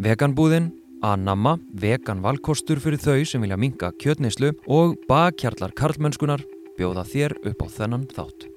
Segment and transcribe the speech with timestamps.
[0.00, 0.70] Veganbúðin,
[1.04, 6.40] Anamma, vegan valkostur fyrir þau sem vilja minka kjötneislu og bakkjarlar karlmennskunar
[6.78, 8.49] bjóða þér upp á þennan þátt.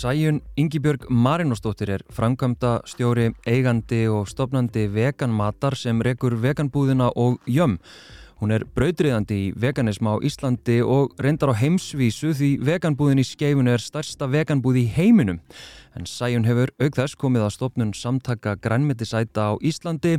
[0.00, 7.76] Sæjun Ingibjörg Marinósdóttir er framkvæmda stjóri, eigandi og stopnandi veganmatar sem rekur veganbúðina og jömm.
[8.40, 13.74] Hún er brautriðandi í veganism á Íslandi og reyndar á heimsvísu því veganbúðin í skeifunu
[13.74, 15.42] er starsta veganbúð í heiminum.
[15.92, 20.14] En Sæjun hefur aukþess komið að stopnun samtaka grænmetisæta á Íslandi,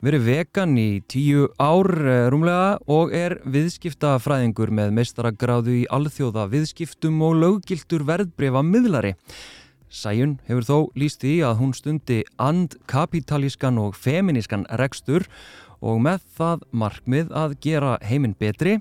[0.00, 7.20] verið vegan í tíu ár eh, rúmlega og er viðskiptafræðingur með meistaragráðu í alþjóða viðskiptum
[7.28, 9.16] og löggiltur verðbrefa miðlari.
[9.92, 15.28] Sæjun hefur þó líst í að hún stundi andkapitalískan og feminískan rekstur
[15.86, 18.76] og með það markmið að gera heiminn betri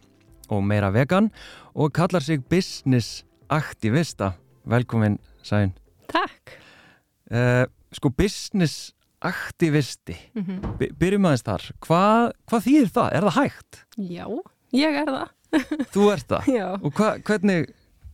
[0.49, 1.29] og meira vegan
[1.75, 4.33] og kallar sig business aktivista.
[4.65, 5.75] Velkomin Sæjun.
[6.09, 6.55] Takk.
[7.29, 8.91] Uh, sko business
[9.25, 10.77] aktivisti, Mm -hmm.
[10.77, 11.63] By byrjum aðeins þar.
[11.87, 13.13] Hva, hvað þýðir það?
[13.13, 13.85] Er það hægt?
[13.97, 14.27] Já,
[14.73, 15.29] ég er það.
[15.93, 16.47] Þú ert það.
[16.47, 16.67] Já.
[16.83, 17.65] Og hva, hvernig,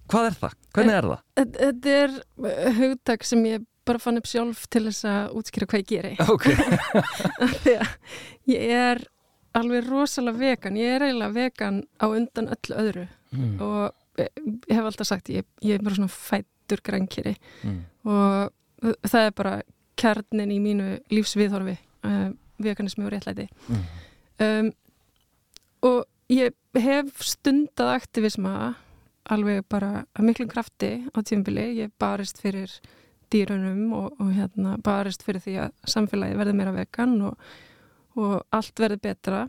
[0.08, 0.54] hvað er það?
[0.74, 1.20] Hvernig er það?
[1.36, 5.82] Þetta þetta er hugtak sem ég bara fann upp sjálf til þess að útskýra hvað
[5.82, 6.14] ég geri.
[6.34, 6.46] Ok.
[7.64, 7.88] Því að
[8.52, 9.04] ég er
[9.58, 10.78] alveg rosalega vegan.
[10.80, 13.62] Ég er eiginlega vegan á undan öllu öðru Mm.
[13.64, 14.28] og eh,
[14.68, 17.32] ég hef alltaf sagt ég, ég er bara svona fættur grænkeri
[17.64, 17.78] Mm.
[18.04, 19.54] og það er bara
[19.96, 23.46] kjarnin í mínu lífsviðhorfi, uh, veganismi og réttlæti.
[23.70, 23.86] Mm.
[24.44, 24.72] um,
[25.88, 28.76] og ég hef stundað aktivisma
[29.32, 32.68] alveg bara að miklum krafti á tímabili, ég barist fyrir
[33.32, 37.52] dýrunum og, og hérna barist fyrir því að samfélagi verði meira vegan og,
[38.20, 39.46] og allt verði betra.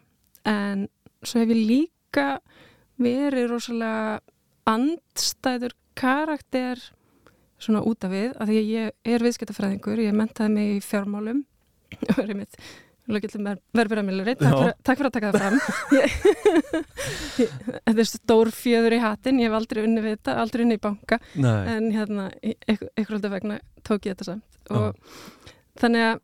[0.48, 0.86] En
[1.22, 2.26] svo hef ég líka
[3.02, 4.20] verið rosalega
[4.68, 6.80] andstæður karakter
[7.62, 11.44] svona út af við, af því að ég er viðskiptafræðingur, ég mentaði mig í fjármálum
[12.10, 12.58] og er einmitt
[13.12, 14.58] verðbyrðamilari, takk, Já.
[14.58, 15.58] fyrir- takk fyrir að taka það fram.
[17.86, 20.82] Þetta er stór fjöður í hattin ég hef aldrei unni við þetta, aldrei unni í
[20.82, 21.18] banka.
[21.34, 21.60] Nei.
[21.76, 22.28] en hérna,
[22.98, 24.60] alltaf vegna tók ég þetta samt.
[24.72, 24.96] Og
[25.80, 26.20] þannig að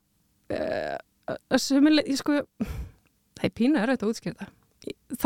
[0.58, 0.96] uh,
[1.52, 2.40] að sömuleg, ég sko
[3.38, 4.54] það er pína er auðvitað að útskýra það.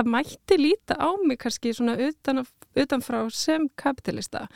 [0.08, 2.42] Mætti líta á mig kannski svona utan,
[2.74, 4.46] utanfrá sem kapitalista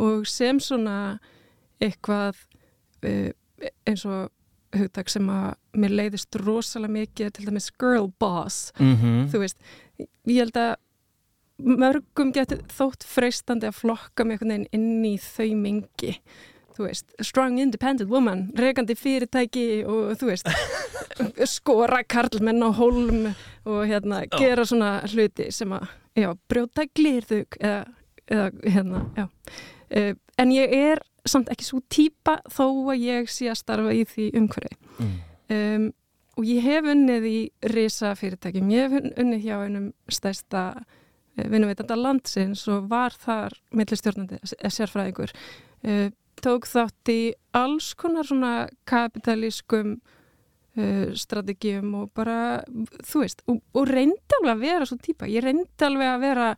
[0.00, 1.18] og sem svona
[1.82, 2.38] eitthvað
[3.04, 3.30] uh,
[3.88, 4.30] eins og
[4.74, 8.72] hugtak sem að mér leiðist rosalega mikið til dæmis girl boss.
[8.78, 9.58] Mm þú veist,
[10.26, 10.74] ég held að
[11.56, 16.18] mörgum getur þótt freistandi að flokka mig einhvern veginn inn í þau mingi.
[16.76, 20.50] Þú veist, strong independent woman regandi fyrirtæki og þú veist
[21.56, 23.30] skora karlmenn á hólm
[23.64, 27.86] og hérna gera svona hluti sem að já, brjóta glirðug eða,
[28.28, 29.26] eða hérna, já.
[29.86, 34.04] Uh, en ég er samt ekki svo típa þó að ég sé að starfa í
[34.08, 34.76] því umhverfi.
[34.96, 35.14] Mm.
[35.56, 35.88] um,
[36.36, 37.38] og ég hef unnið í
[37.72, 40.66] risa fyrirtækjum, ég hef unnið hjá einum stærsta
[41.36, 45.32] vinnuveitanda landsins og var þar millistjórnandi, eh, sérfræðingur.
[45.84, 46.08] Uh,
[46.42, 49.96] tók þátt í alls konar svona kapitalískum
[50.76, 52.64] uh, strategíum og bara,
[53.04, 56.50] þú veist, og, og reyndi alveg að vera svo típa, ég reyndi alveg að vera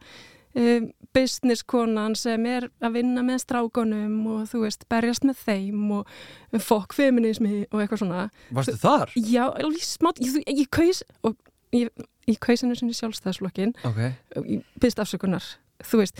[0.58, 5.86] um, business konan sem er að vinna með strákonum og þú veist, berjast með þeim
[6.00, 6.10] og
[6.62, 8.24] fokk feminismi og eitthvað svona
[8.54, 9.14] Varstu þar?
[9.16, 9.46] já,
[9.86, 11.36] smátt, ég, ég, ég kaus og
[11.74, 11.88] ég,
[12.28, 14.02] ég kaus henni sinni sjálfstæðslokkin Ok.
[14.36, 15.46] og ég byrst afsökunar
[15.86, 16.18] þú veist,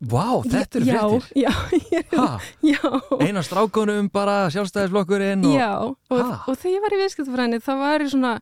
[0.00, 1.30] Vá, þetta eru já, fréttir.
[1.40, 1.52] já,
[1.92, 2.40] já, Ha?
[2.64, 2.80] já
[3.24, 5.54] Eina strákunum bara sjálfstæðisflokkurinn og...
[5.56, 8.32] Já, og, og þegar ég var í viðskiptafræðinni þá var ég svona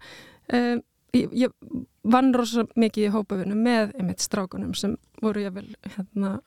[0.54, 0.82] um,
[1.14, 1.50] ég, ég
[2.04, 6.40] vann rosa mikið í hópavinnu með einmitt strákunum sem voru ég vel hérna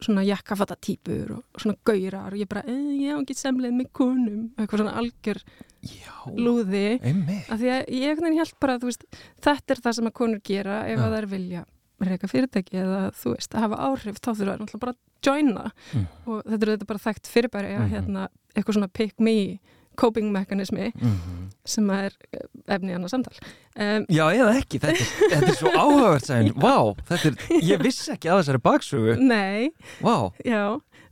[0.00, 4.44] svona jakkafata típur og svona gaurar og ég bara, ég á ekki semleið með konum
[4.56, 5.40] eitthvað svona algjör
[5.82, 7.48] Já, lúði einmitt.
[7.50, 9.04] af því að ég held bara að veist,
[9.42, 11.04] þetta er það sem að konur gera ef Já.
[11.06, 11.64] að þær vilja
[11.98, 15.64] reyka fyrirtæki eða þú veist, að hafa áhrif þá þurfa þær náttúrulega bara að joina
[15.94, 16.06] Mm.
[16.30, 17.90] og þetta er þetta bara þekkt fyrirbæri að Mhm.
[17.94, 19.58] hérna, eitthvað svona pick me
[19.98, 22.46] coping mekanismi Mm sem að er eh,
[22.76, 23.36] efni annað samtal.
[23.74, 26.74] Um, Já, eða ekki, þetta er, þetta er svo áhugavert sæðin, vá,
[27.10, 27.38] þetta er,
[27.72, 29.68] ég vissi ekki að þessari baksögu, Nei,
[30.04, 30.16] vá,
[30.46, 30.64] já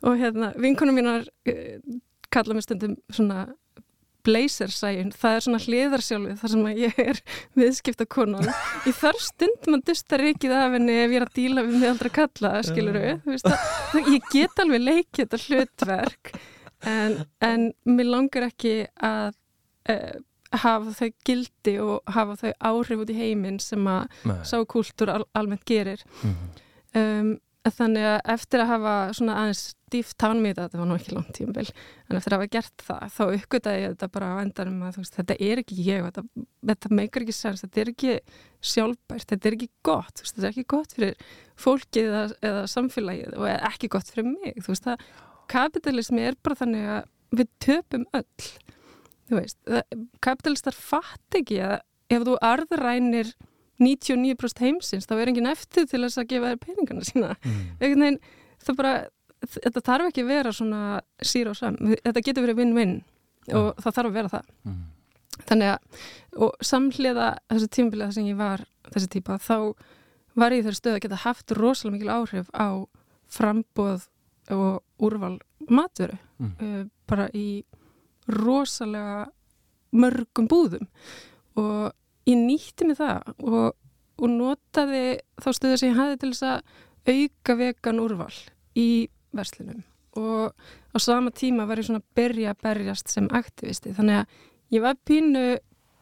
[0.06, 1.94] og hérna, vinkonum mínar uh,
[2.32, 3.46] kalla mig stundum svona
[4.26, 7.20] blazersæjun, það er svona hliðarsjálfið þar sem að ég er
[7.60, 8.48] viðskipta konan
[8.82, 11.76] í þar stund mann dustar ekki það af henni ef ég er að díla við
[11.78, 13.36] mig aldrei að kalla skilur við,
[14.16, 16.32] ég get alveg leikið þetta hlutverk
[16.84, 19.34] en, en mér langar ekki að
[19.90, 20.16] uh,
[20.56, 24.06] hafa þau gildi og hafa þau áhrif út í heiminn sem að
[24.46, 26.62] sá kultúr al almennt gerir mm -hmm.
[27.00, 27.34] um,
[27.66, 29.64] þannig að eftir að hafa svona aðeins
[30.18, 31.66] tánum í þetta, var nú ekki langt tíumbil
[32.10, 35.14] en eftir að hafa gert það, þá uppgötaði ég þetta bara á endanum að veist,
[35.14, 36.22] þetta er ekki ég þetta,
[36.70, 38.16] þetta meikar ekki sens, þetta er ekki
[38.60, 41.14] sjálfbært, þetta er ekki gott veist, þetta er ekki gott fyrir
[41.56, 45.06] fólkið eða, eða samfélagið og ekki gott fyrir mig þú veist að
[45.50, 48.46] kapitalismi er bara þannig að við töpum öll
[49.34, 49.58] veist,
[50.22, 51.80] kapitalistar fatt ekki að
[52.12, 53.32] ef þú arðrænir
[53.82, 57.64] 99% heimsins, þá er enginn eftir til þess að gefa þér peningarna sína mm.
[57.82, 58.18] veginn,
[58.64, 58.92] það bara,
[59.56, 60.82] þetta þarf ekki að vera svona
[61.20, 62.94] síra og sam þetta getur verið win-win
[63.52, 63.74] og ja.
[63.82, 64.80] það þarf að vera það mm.
[65.50, 66.00] þannig að,
[66.46, 68.64] og samhliða þessu tímabilið sem ég var
[68.94, 69.58] þessi típa, þá
[70.36, 72.68] var ég þar stöð að geta haft rosalega mikil áhrif á
[73.32, 74.08] frambóð
[74.54, 75.38] og úrval
[75.68, 76.52] matveru mm.
[76.60, 77.64] uh, bara í
[78.28, 79.26] rosalega
[79.96, 80.88] mörgum búðum
[81.56, 81.92] og
[82.26, 83.76] ég nýtti mig það og,
[84.18, 88.32] og notaði þá stöðu sem ég hafi til þess að auka vegan úrval
[88.76, 89.06] í
[89.36, 89.84] verslinum
[90.16, 90.52] og
[90.92, 94.84] á sama tíma var ég svona að byrja að berjast sem aktivisti þannig að ég
[94.84, 95.46] var pínu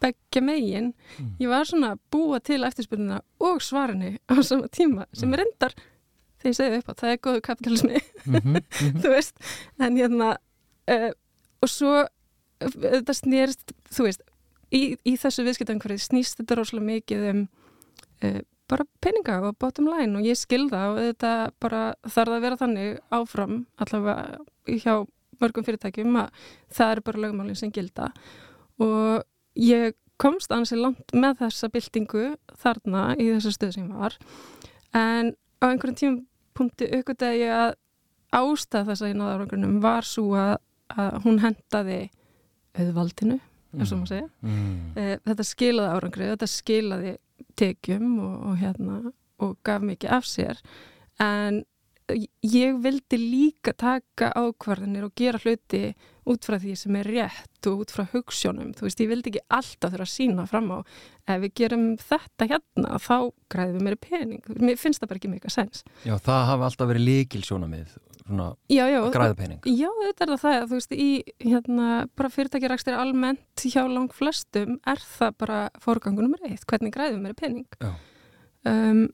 [0.05, 1.35] begge megin, mm.
[1.41, 5.47] ég var svona að búa til eftirspilnuna og svarinni á sama tíma sem er mm.
[5.49, 5.77] endar
[6.45, 9.01] þegar ég segði upp að það er góðu kapitalismi mm -hmm, mm -hmm.
[9.03, 9.37] þú veist
[9.79, 10.31] en hérna
[10.93, 11.11] uh,
[11.65, 12.07] og svo
[12.65, 14.23] þetta snýrst, þú veist
[14.71, 17.47] í, í þessu viðskiptangverði snýst þetta rosalega mikið um
[18.25, 22.61] uh, bara peninga og bottom line og ég skilða og þetta bara þarf að vera
[22.61, 24.39] þannig áfram allavega
[24.81, 25.05] hjá
[25.43, 28.11] mörgum fyrirtækjum að það eru bara lögumálinn sem gilda.
[28.83, 29.25] Og
[29.59, 32.27] ég komst ansið langt með þessa byltingu
[32.63, 34.17] þarna í þessu stöð sem var.
[34.95, 36.23] En á einhverjum
[36.55, 37.75] tímapunkti aukvitaði að
[38.35, 40.57] ástæð þess að ég náða árangrunum var svo að,
[40.95, 41.99] að hún hendaði
[42.75, 43.39] auðvaldinu
[43.75, 44.29] ef svo maður segja.
[44.43, 44.97] Mm.
[44.97, 47.15] Eh, þetta skilaði árangrið, þetta skilaði
[47.59, 48.99] tekjum og, og, hérna,
[49.43, 50.61] og gaf mikið af sér
[51.23, 51.65] en
[52.13, 55.95] ég vildi líka taka ákvarðinir og gera hluti
[56.29, 59.43] út frá því sem er rétt og út frá hugssjónum, þú veist, ég vildi ekki
[59.53, 60.79] alltaf þurfa að sína fram á,
[61.33, 63.17] ef við gerum þetta hérna, þá
[63.53, 65.85] græðum við meiri pening, mér finnst það bara ekki meika sens.
[66.05, 69.69] Já, það hafa alltaf verið líkilsjónamið svona já, já, að græða pening.
[69.69, 71.11] Já, þetta er það það, þú veist, í
[71.45, 77.37] hérna, bara fyrirtækjarækstir almennt hjá lang flestum er það bara fórgangunum reitt, hvernig græðum meiri
[77.41, 77.69] pening.
[78.65, 79.07] Um,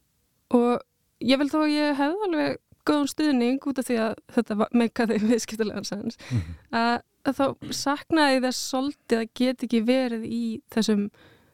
[0.55, 0.79] og
[1.19, 5.87] ég vil þó ég hef alveg góðum stuðning út af því að þetta meikaði viðskiptulegan
[5.87, 6.57] sens mm -hmm.
[6.81, 6.95] að,
[7.37, 7.45] þá
[7.83, 10.43] saknaði þess svolítið að get ekki verið í
[10.73, 11.07] þessum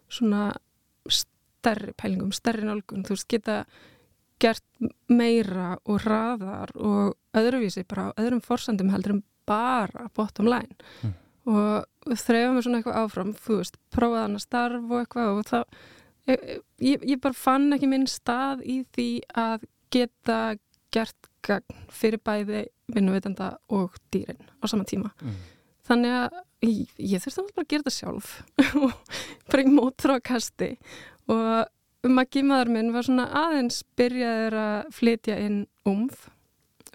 [0.08, 0.50] svona
[1.08, 3.66] stærri pælingum, stærri nálgun þú veist, geta
[4.40, 4.64] gert
[5.10, 11.14] meira og raðar og öðruvísi bara á öðrum forsandum heldur en bara bottom line mm.
[11.50, 15.48] og þreyfa mér svona eitthvað áfram þú veist, prófaði hann að starf og eitthvað og
[15.48, 15.60] þá
[16.28, 20.40] ég, ég bara fann ekki minn stað í því að geta
[20.98, 25.14] gert gagn fyrir bæði vinnuvitenda og dýrin á sama tíma.
[25.22, 25.40] Mm.
[25.88, 28.32] Þannig að ég, ég þurfti að bara gera þetta sjálf
[28.82, 29.18] og
[29.52, 30.76] bara í mótur á kasti
[31.32, 31.74] og
[32.08, 36.28] Maggi maður minn var svona aðeins byrjaður að flytja inn umf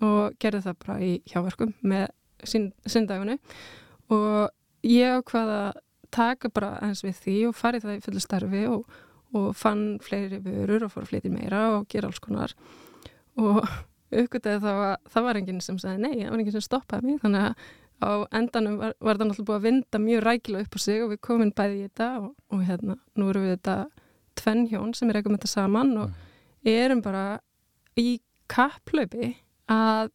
[0.03, 2.07] og gerði það bara í hjáverkum með
[2.89, 3.37] syndagunni
[4.15, 5.81] og ég ákvaða að
[6.13, 8.97] taka bara aðeins við því og farið það í fullu starfi og,
[9.37, 12.55] og fann fleiri vörur og fór að flytja meira og gera alls konar
[13.41, 13.61] og
[14.23, 17.23] uppgöttaði þá að það var enginn sem sagði nei, það var enginn sem stoppaði mig
[17.23, 17.71] þannig að
[18.03, 21.13] á endanum var, var það náttúrulega búið að vinda mjög rækilega upp á sig og
[21.13, 23.77] við komum bæði í þetta og, og hérna, nú erum við þetta
[24.43, 26.73] tvenn hjón sem er eitthvað með þetta saman og mm.
[26.73, 27.25] erum bara
[28.01, 28.09] í
[28.51, 29.33] kapplöpi
[29.71, 30.11] að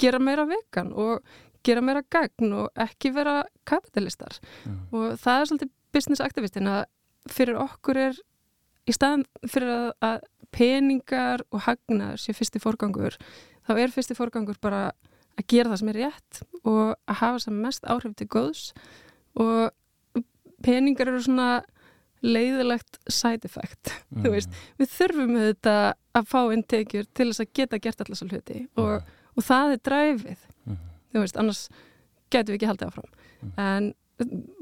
[0.00, 1.22] gera meira vegan og
[1.64, 4.80] gera meira gagn og ekki vera kapitalistar mm.
[4.92, 6.84] og það er svolítið business aktivistin að
[7.30, 8.18] fyrir okkur er
[8.84, 10.16] í staðan fyrir að, að
[10.54, 13.18] peningar og hagnaður sé fyrsti fórgangur
[13.66, 14.86] þá er fyrsti fórgangur bara
[15.34, 18.68] að gera það sem er rétt og að hafa sem mest áhrif til góðs
[19.40, 20.22] og
[20.64, 21.48] peningar eru svona
[22.24, 24.30] leiðilegt side effect mm.
[24.78, 25.76] við þurfum þetta
[26.16, 29.12] að fá inn tekjur til þess að geta gert allar svo hluti og, mm.
[29.34, 30.80] og það er dræfið mm.
[31.18, 31.66] veist, annars
[32.32, 33.54] getum við ekki haldið áfram mm.
[33.66, 33.92] en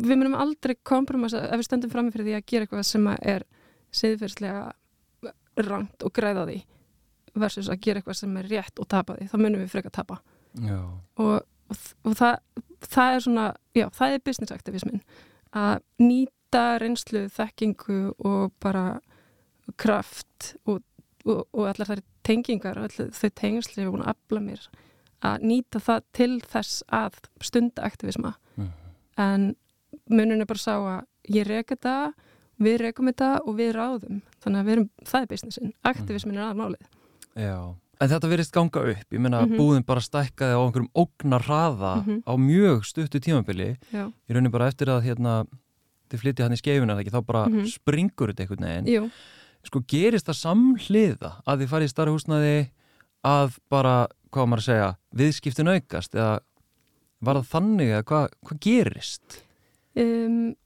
[0.00, 3.44] við munum aldrei kompromissa ef við stöndum fram fyrir því að gera eitthvað sem er
[3.92, 4.70] siðferðslega
[5.56, 6.58] rangt og græða því
[7.34, 9.98] versus að gera eitthvað sem er rétt og tapa því, þá munum við freka að
[10.00, 10.20] tapa
[11.16, 11.38] og,
[11.72, 12.36] og, og það
[12.82, 15.02] það er svona, já, það er business activismin
[15.56, 19.00] að nýta reynslu, þekkingu og bara
[19.80, 20.82] kraft og,
[21.24, 24.66] og, og allar þær tengingar og allar þau tengsli við búin að afla mér
[25.22, 28.34] að nýta það til þess að stunda aktivisma.
[28.56, 28.70] Mhm.
[29.22, 29.56] en
[30.08, 32.14] munun er bara sá að ég reyka þetta,
[32.62, 36.50] við reykum þetta og við ráðum, þannig að við erum það er businessin, aktivismin er
[36.50, 36.90] aðmálið
[37.36, 37.74] Já.
[38.02, 39.56] En þetta verðist ganga upp, ég meina Mhm.
[39.56, 42.22] búðin bara stækkaði á einhverjum ógnar hraða Mhm.
[42.26, 45.46] á mjög stuttu tímabili Já, í rauninni bara eftir að hérna
[46.10, 47.64] þið flytti hann í skeifuna ekki, þá bara Mhm.
[47.66, 48.86] springur þetta einhvern veginn.
[48.86, 49.10] jú,
[49.64, 52.70] Sko gerist það samhliða að þið farið í starra húsnaði
[53.24, 56.40] að bara, hvað maður að segja, viðskiptin aukast eða
[57.22, 59.42] var það þannig að hvað, hvað gerist?
[59.94, 60.56] um,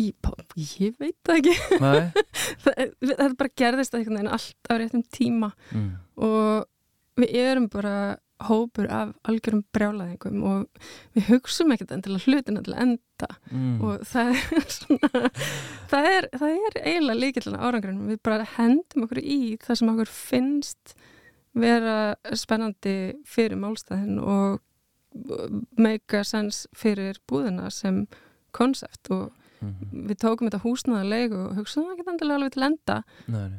[0.00, 0.16] ég,
[0.80, 1.54] ég veit það ekki.
[2.62, 5.52] Það, það bara gerðist einhvern veginn allt á réttum tíma.
[5.72, 5.88] Mm.
[6.22, 6.68] og
[7.20, 7.96] við erum bara
[8.42, 13.28] hópur af algjörum brjálæðingum og við hugsum ekkert endilega hlutina til að enda.
[13.50, 13.76] Mm.
[13.84, 15.22] og það er svona
[15.92, 20.12] það er, það er eiginlega líkillina árangrunum við bara hendum okkur í það sem okkur
[20.16, 20.96] finnst
[21.52, 21.96] vera
[22.38, 22.96] spennandi
[23.28, 24.62] fyrir málstæðin og
[25.76, 28.06] make sense fyrir búðina sem
[28.56, 29.30] konsept og
[29.62, 30.06] Mhm.
[30.10, 32.96] við tókum þetta húsnaðarlegu og hugsaðum ekki endilega alveg til enda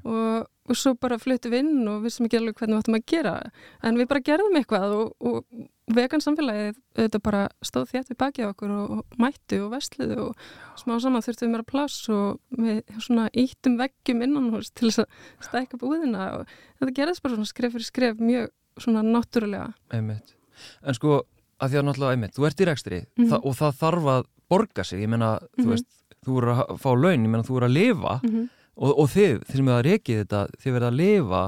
[0.04, 3.06] og, og svo bara fluttum við inn og vissum ekki alveg hvernig við áttum að
[3.14, 3.36] gera
[3.84, 8.48] en við bara gerðum eitthvað og, og vegan samfélagið þetta bara stóð þétt við bakið
[8.52, 10.36] okkur og, og mættu og vestluðu og
[10.80, 15.04] smá saman þurftum við meira pláss og við svona íttum veggjum innan hús til þess
[15.04, 16.48] að stækka búðina og
[16.80, 18.48] þetta gerðist bara svona skref fyrir skref mjög
[18.80, 20.36] svona náttúrulega Einmitt.
[20.84, 21.22] En sko,
[21.60, 23.28] að því að náttúrulega einmitt, þú ert í rekstri Mhm.
[23.30, 25.70] þa og það þarf að borga sig, ég meina, þú Mhm.
[25.70, 25.88] veist,
[26.26, 28.50] þú eru að fá laun, ég meina, þú eru að lifa mm -hmm.
[28.78, 31.44] og, og þið, þið sem eru að rekið þetta, þið verða að lifa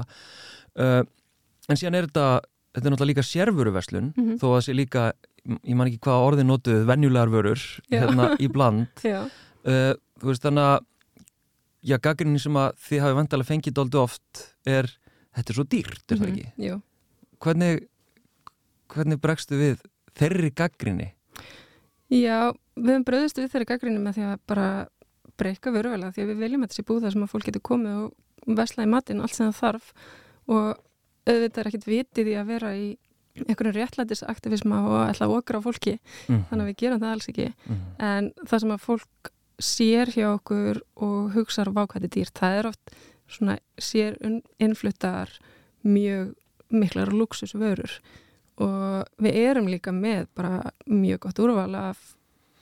[0.78, 1.02] uh,
[1.68, 2.40] en síðan er þetta,
[2.74, 4.34] þetta er náttúrulega líka sérvöruverslun, Mhm.
[4.38, 5.12] þó að það sé líka,
[5.64, 7.60] ég man ekki hvað orðin notuð, venjulegar vörur,
[7.90, 10.80] hérna í bland, uh, þú veist, þannig að,
[11.84, 14.86] já, gaggrinni sem að þið hafi vandalega fengið dóldu oft er,
[15.36, 16.36] þetta er svo dýrt, er það Mhm.
[16.36, 16.52] ekki?
[16.58, 16.82] Jú.
[17.40, 17.86] Hvernig,
[18.88, 19.80] hvernig bregstu við
[20.16, 21.12] þeirri gaggrinni?
[22.12, 24.66] Já, við höfum bröðist við þeirri gaggrinni með því að bara
[25.36, 28.54] breyka vöruvelega því að við viljum að þessi búða sem að fólk getur komið og
[28.56, 29.88] vesla í matinn allt sem það þarf
[30.46, 30.68] og
[31.26, 32.86] auðvitað er ekkit vitið í að vera í
[33.36, 35.96] einhverjum réttlætisaktivisma og ætla að okra á fólki
[36.30, 36.44] Mm.
[36.48, 37.82] þannig að við gerum það alls ekki Mm.
[37.98, 42.90] en það sem að fólk sér hjá okkur og hugsaður vákvæði dýrt, það er oft
[43.28, 44.16] svona sér
[44.60, 45.28] innfluttar
[45.84, 46.34] mjög
[46.70, 47.98] miklar luxusvörur
[48.58, 52.14] og við erum líka með bara mjög gott úrval af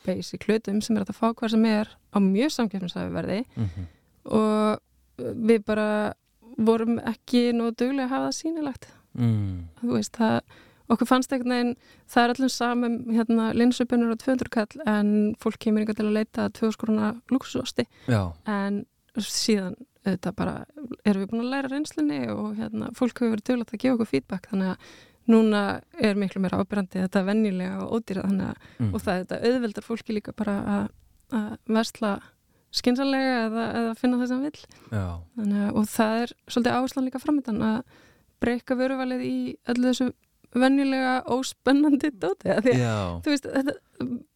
[0.07, 3.87] basic hlutum sem er að fá hvað sem er á mjög samkjöfninsæfi verði Mhm.
[4.25, 4.81] og
[5.19, 6.15] við bara
[6.59, 8.87] vorum ekki nú duglega að hafa það sýnilegt.
[9.15, 9.69] Mm.
[9.81, 10.41] þú veist, það
[10.91, 11.77] okkur fannst einhvern veginn,
[12.11, 16.17] það er allum samum hérna, linsupinur á 200 kall en fólk kemur einhvern til að
[16.19, 17.87] leita 2 skrona luxusosti
[18.47, 18.85] en
[19.17, 20.67] síðan þetta bara
[21.07, 24.11] erum við búin að læra reynslunni og hérna, fólk hefur verið duglega að gefa okkur
[24.11, 24.49] feedback.
[24.51, 24.79] Þannig að
[25.31, 25.62] núna
[25.97, 28.90] er miklu meira ábyrrandi þetta vennilega og ódýra þannig mm.
[28.90, 30.88] og það er þetta auðveldar fólki líka bara að,
[31.38, 32.11] að versla
[32.75, 34.45] skynsanlega eða, eða finna það sem
[34.90, 35.07] Já,
[35.38, 37.97] Þannig, og það er svolítið áherslan líka framöndan að
[38.45, 39.38] breyka vöruvalið í
[39.73, 40.11] öllu þessu
[40.54, 43.76] venjulega óspennandi dóti að því að þú veist, þetta,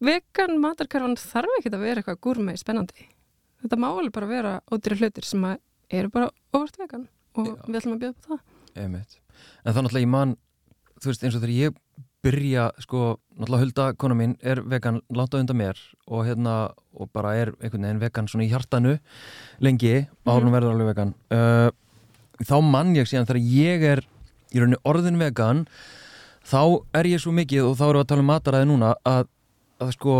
[0.09, 3.07] vegan matarkarfan þarf ekki að vera eitthvað gúrmei spennandi
[3.63, 7.05] þetta má alveg bara vera ódýri hlutir sem eru bara óvart vegan
[7.37, 7.59] og Já.
[7.67, 9.17] við ætlum að bjóða upp það einmitt.
[9.63, 10.35] En þá náttúrulega ég man,
[10.99, 11.77] þú veist, eins og þegar ég
[12.25, 15.77] byrja, sko, náttúrulega hulda kona mín er vegan langt á undan mér
[16.07, 16.55] og hérna,
[16.91, 18.97] og bara er einhvern veginn vegan svona í hjartanu
[19.63, 19.93] lengi,
[20.27, 21.13] áður hún verður alveg vegan.
[21.31, 21.69] Uh,
[22.43, 24.03] þá man ég síðan þegar ég er
[24.51, 25.63] í rauninni orðin vegan,
[26.43, 26.61] þá
[26.99, 29.31] er ég svo mikið, og þá erum við að tala um mataræði núna, að,
[29.79, 30.15] að sko,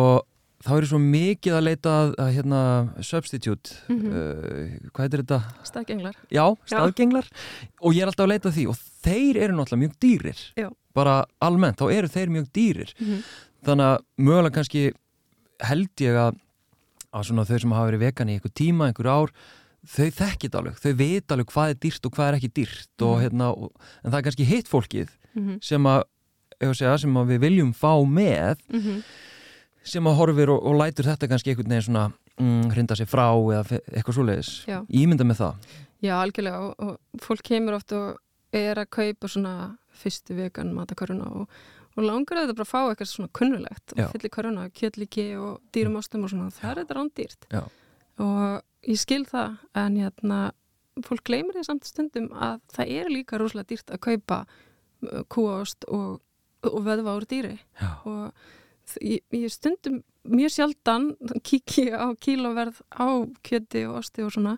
[0.60, 2.62] þá er ég svo mikið að leita að, að hérna,
[3.06, 4.08] substitute, Mhm.
[4.12, 5.40] uh, hvað heitir þetta?
[5.64, 7.28] staðgenglar Já, staðgenglar
[7.82, 10.70] og ég er alltaf að leita því og þeir eru náttúrulega mjög dýrir Já.
[10.94, 13.24] bara almennt, þá eru þeir mjög dýrir mm -hmm.
[13.66, 14.84] þannig að mögulega kannski
[15.64, 16.36] held ég að,
[17.14, 19.32] að svona þau sem hafa verið vegan í einhver tíma, einhver ár
[19.88, 23.16] þau þekkit alveg, þau veit alveg hvað er dýrt og hvað er ekki dýrt og,
[23.16, 23.22] Mhm.
[23.24, 23.72] hérna, og,
[24.04, 26.04] en það er kannski hitt fólkið Mm sem að,
[26.74, 29.04] segja, sem að við viljum fá með -hmm.
[29.84, 32.06] Sem að horfir og, og lætur þetta kannski einhvern veginn svona
[32.40, 34.52] mm, hrinda sig frá eða eitthvað svoleiðis.
[34.70, 34.80] Já.
[34.90, 35.68] ímynda með það.
[36.00, 38.20] Já, algjörlega og, og fólk kemur oft og
[38.56, 39.56] er að kaupa svona
[40.00, 41.60] fyrstu vegan mataköruna og,
[41.98, 46.00] og langar að þetta bara fá eitthvað svona kunnulegt og fyllir köruna, kjötlíki og dýrum
[46.00, 47.50] ástum og svona, það er þetta rándýrt.
[48.24, 50.40] Og ég skil það en hérna,
[51.06, 55.88] fólk gleymir því samt stundum að það er líka rosalega dýrt að kaupa uh, kúaost
[55.88, 56.20] og,
[56.68, 57.58] og veðva úr dýri.
[57.80, 58.58] Já, og
[59.02, 61.10] ég, ég stundum mjög sjaldan
[61.46, 63.08] kíki á kíloverð á
[63.46, 64.58] kjöti og osti og svona.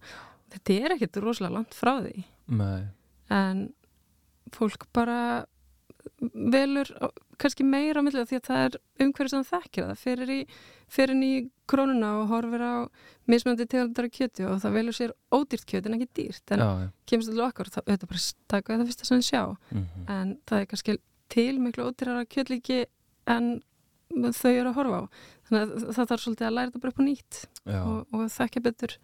[0.51, 2.23] Þetta er ekkert rosalega langt frá því.
[2.51, 2.81] Nei.
[3.31, 3.69] en
[4.51, 5.45] fólk bara
[6.19, 6.89] velur
[7.39, 10.01] kannski meira á millið því að það er umhverju sem þekkir það.
[10.01, 10.39] Fyrir, í,
[10.91, 11.33] fyrir inn í
[11.71, 12.75] krónuna og horfir á
[13.31, 16.53] mismöndi tegundar af kjöti og það velur sér ódýrt kjöti en ekki dýrt.
[16.55, 16.69] En Já,
[17.09, 19.43] kemst til okkar og það auðvitað bara taka það fyrsta sem við sjá.
[19.71, 20.05] Mhm.
[20.17, 20.97] en það er kannski
[21.31, 22.85] til miklu ódýrara kjötlíki
[23.31, 23.61] en
[24.31, 25.03] þau eru að horfa á
[25.47, 27.81] þannig að það þarf svolítið að læra þetta bara upp á nýtt Já.
[27.81, 28.95] og, og þekkja betur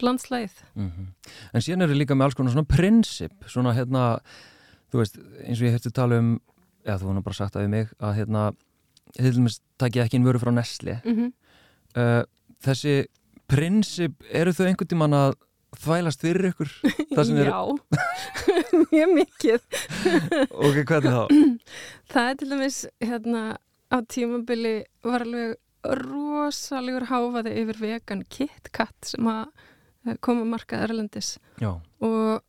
[0.00, 1.06] landslæð Mhm.
[1.54, 4.04] En síðan eru líka með alls konar svona prinsip, svona hérna,
[4.92, 6.40] þú veist, eins og ég hefði tala um,
[6.86, 8.46] eða þú hann bara sagt við mig, að hérna,
[9.78, 11.00] takk ég ekki inn vöru frá Nestle.
[11.04, 11.32] mm -hmm.
[11.90, 12.22] Uh,
[12.62, 13.06] þessi
[13.48, 15.34] prinsip, eru þau einhvern tímann að
[15.78, 16.70] þvælast fyrir ykkur?
[17.10, 17.78] Já,
[18.92, 19.60] mjög mikið
[20.66, 21.24] ok, hvernig þá?
[22.12, 23.42] Það er til dæmis hérna
[23.90, 25.56] á tímabili var alveg
[26.04, 29.46] rosalegur háfaði yfir vegan KitKat sem að
[30.06, 31.34] eh, koma markað Erlendis.
[31.62, 31.72] Já,
[32.04, 32.40] og,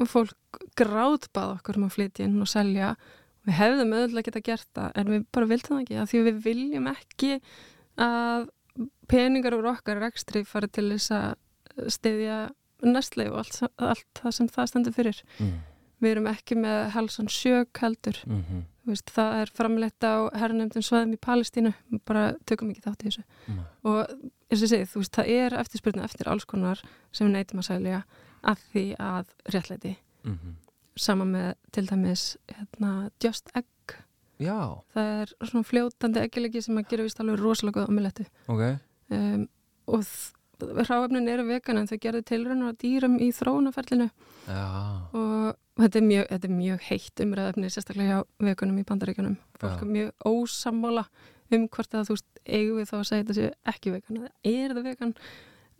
[0.00, 2.94] og fólk gráðbað okkur um að flytja inn og selja.
[3.46, 6.26] Við hefðum auðvitað geta gert það en við bara vildum það ekki af því að
[6.28, 7.30] við viljum ekki
[8.00, 8.48] að
[9.10, 12.38] peningar úr okkar rekstri fari til þess að stiðja
[12.84, 15.22] næstleif og allt, allt það sem það stendur fyrir.
[15.38, 15.58] Mm.
[16.00, 18.18] við erum ekki með helsan sjög heldur.
[18.26, 18.60] Mm -hmm.
[18.88, 21.72] Veist, það er framleitt á herrnefndum svæðum í Palestínu,
[22.08, 23.24] bara tökum ekki þátt í þessu.
[23.46, 23.64] Mm.
[23.84, 23.98] og
[24.50, 26.80] eins og ég segi, þú veist, það er eftirspurning eftir alls konar
[27.12, 28.04] sem við neytum að sælja
[28.40, 30.54] að því að réttleiti Mm -hmm.
[30.96, 33.66] sama með til dæmis hérna, Just Egg.
[34.38, 38.78] Já, það er svona fljótandi eggileggi sem að gera vist alveg rosalega góð omelettu ok,
[39.10, 39.48] um,
[39.86, 40.04] og
[40.60, 44.10] ráefnin eru vegan en þau gerðu tilraunar á dýrum í þróunaferlinu
[44.48, 44.66] já,
[45.12, 49.84] og þetta er mjög, þetta er mjög heitt umræðafni sérstaklega hjá vegunum í bandaríkunum fólk
[49.84, 51.06] er mjög ósammála
[51.50, 54.30] um hvort að þú veist eigum við þá að segja þetta séu ekki vegan eða
[54.52, 55.14] er þetta vegan?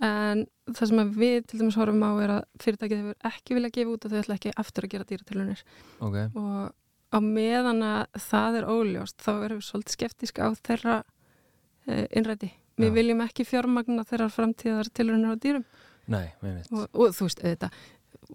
[0.01, 0.43] En
[0.73, 4.07] það sem við til dæmis horfum á er að fyrirtækið hefur ekki vilja gefa út
[4.07, 5.65] og þau ætla ekki aftur að gera dýratilunir
[6.01, 6.71] ok, og
[7.11, 12.53] á meðan að það er óljóst þá erum við svolítið skeptíska á þeirra uh, innræti.
[12.81, 12.97] Við Já.
[12.97, 15.67] viljum ekki fjármagna þeirra framtíðar tilunir á dýrum.
[16.11, 16.31] Nei,
[16.73, 17.75] og, og þú veist, auðvitað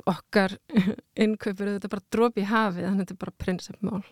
[0.06, 0.58] okkar
[1.24, 4.04] innkaupir auðvitað bara dropi í hafið, þannig að þetta er bara prinsipmál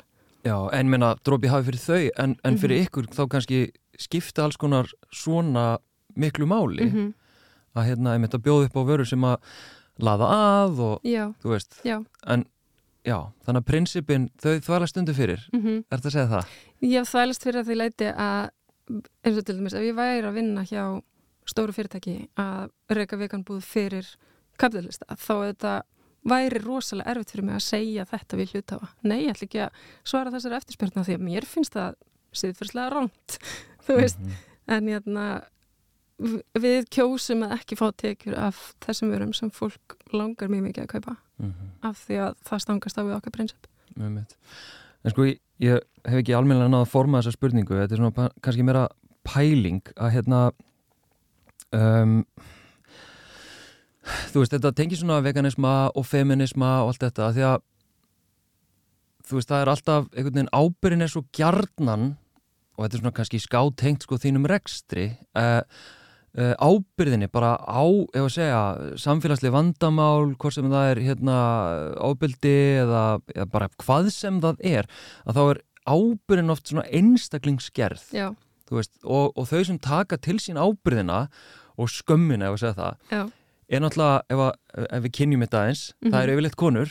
[0.43, 2.87] Já, en menna, drópi hafi fyrir þau, en, en fyrir Mhm.
[2.89, 3.59] ykkur þá kannski
[3.99, 5.77] skipta alls konar svona
[6.19, 6.83] miklu máli.
[6.91, 7.13] -hmm.
[7.75, 9.37] að hérna, einmitt að bjóða upp á vöru sem að
[9.99, 12.03] laða að og Já, þú veist, já.
[12.27, 12.45] En
[13.05, 16.45] já, þannig að prinsipin, þau þvæla stundu fyrir, mm er þetta að segja það?
[16.81, 18.49] Ég hef þvælast fyrir að því leiti að
[19.23, 21.01] eins og til dæmis, ef ég væri að vinna hjá
[21.47, 24.05] stóru fyrirtæki að reyka veganbúð fyrir
[24.57, 25.73] kapitalista, þá þetta
[26.23, 28.87] væri rosalega erfitt fyrir mig að segja þetta við hlutafa.
[29.03, 31.95] Nei, ég ætla ekki að svara þessari eftirspyrna því að mér finnst það
[32.33, 33.37] siðfyrslega rámt,
[33.87, 34.31] þú veist Mhm.
[34.67, 35.25] en hérna
[36.19, 40.83] v- við kjósum að ekki fá tekjur af þessum vörum sem fólk langar mjög mikið
[40.85, 41.69] að kaupa Mhm.
[41.83, 44.35] af því að það stangast á við okkar prinsip Með mitt.
[45.05, 48.31] En sko, ég, ég hef ekki almennilega náða að forma þessa spurningu, þetta er svona
[48.41, 48.87] kannski meira
[49.25, 50.51] pæling að hérna
[51.73, 52.25] um,
[54.03, 57.57] þú veist, þetta tengir svona veganisma og feminisma og allt þetta því að
[59.23, 62.07] þú veist, það er alltaf einhvern veginn ábyrðin er svo gjarnan
[62.73, 65.05] og þetta er svona kannski skátengt sko þínum rekstri
[65.39, 65.61] uh,
[66.37, 68.61] uh, ábyrðinni bara á, ef að segja
[69.01, 71.37] samfélagslega vandamál, hvort sem það er hérna
[72.01, 73.03] ábyrði eða,
[73.35, 74.89] eða bara hvað sem það er
[75.23, 78.07] að þá er ábyrðin oft svona einstaklingsgerð.
[78.73, 81.27] Veist, og, og þau sem taka til sín ábyrðina
[81.77, 83.23] og skömmina, ef að segja það já,
[83.77, 86.21] er náttúrulega, ef, að, ef við kynjum þetta eins, það Mhm.
[86.23, 86.89] er yfirleitt konur.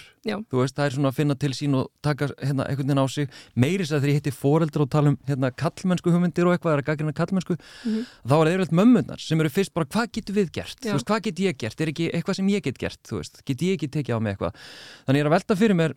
[0.53, 3.29] Veist, það er svona að finna til sín og taka hérna, einhvern veginn á sig,
[3.57, 6.79] meiri þess að þegar ég hitti foreldra og tala um hérna, kallmennsku hugmyndir og eitthvað,
[6.79, 8.07] er kallmennsku Mhm.
[8.27, 11.23] þá er það yfirleitt mömmunar sem eru fyrst bara hvað getur við gert, veist, hvað
[11.23, 11.81] get ég gert?
[11.81, 14.37] Er ekki eitthvað sem ég get gert, þú veist, get ég ekki tekið á mig
[14.39, 14.55] eitthvað,
[15.07, 15.95] þannig ég er að velta fyrir mér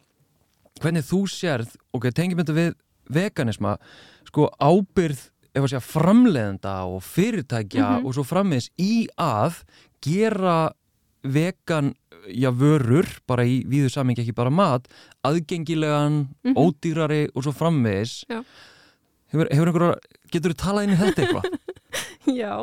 [0.81, 2.73] hvernig þú sérð og tengjum þetta við
[3.09, 3.77] veganisma
[4.25, 5.29] sko ábyrð
[5.79, 8.05] framleiðenda og fyrirtækja Mhm.
[8.05, 9.63] og svo frammiðis í að
[10.05, 10.57] gera
[11.25, 11.93] vegan
[12.29, 14.87] já, vörur, bara í víðu samingi ekki bara mat,
[15.25, 16.55] aðgengilegan Mhm.
[16.57, 18.43] ódýrari og svo frammiðis Já.
[19.33, 19.95] hefur, hefur einhverja
[20.31, 21.59] getur þú talað inn í þetta eitthvað?
[22.41, 22.53] Já,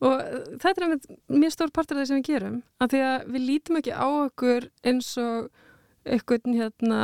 [0.00, 0.14] og
[0.60, 0.98] þetta er
[1.32, 4.06] mjög stór partur af því sem við gerum af því að við lítum ekki á
[4.26, 5.48] okkur eins og
[6.06, 7.00] einhvern hérna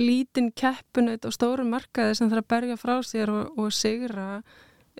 [0.00, 4.42] lítinn keppunut og stóru markaði sem þarf að berja frá sér og, og sigra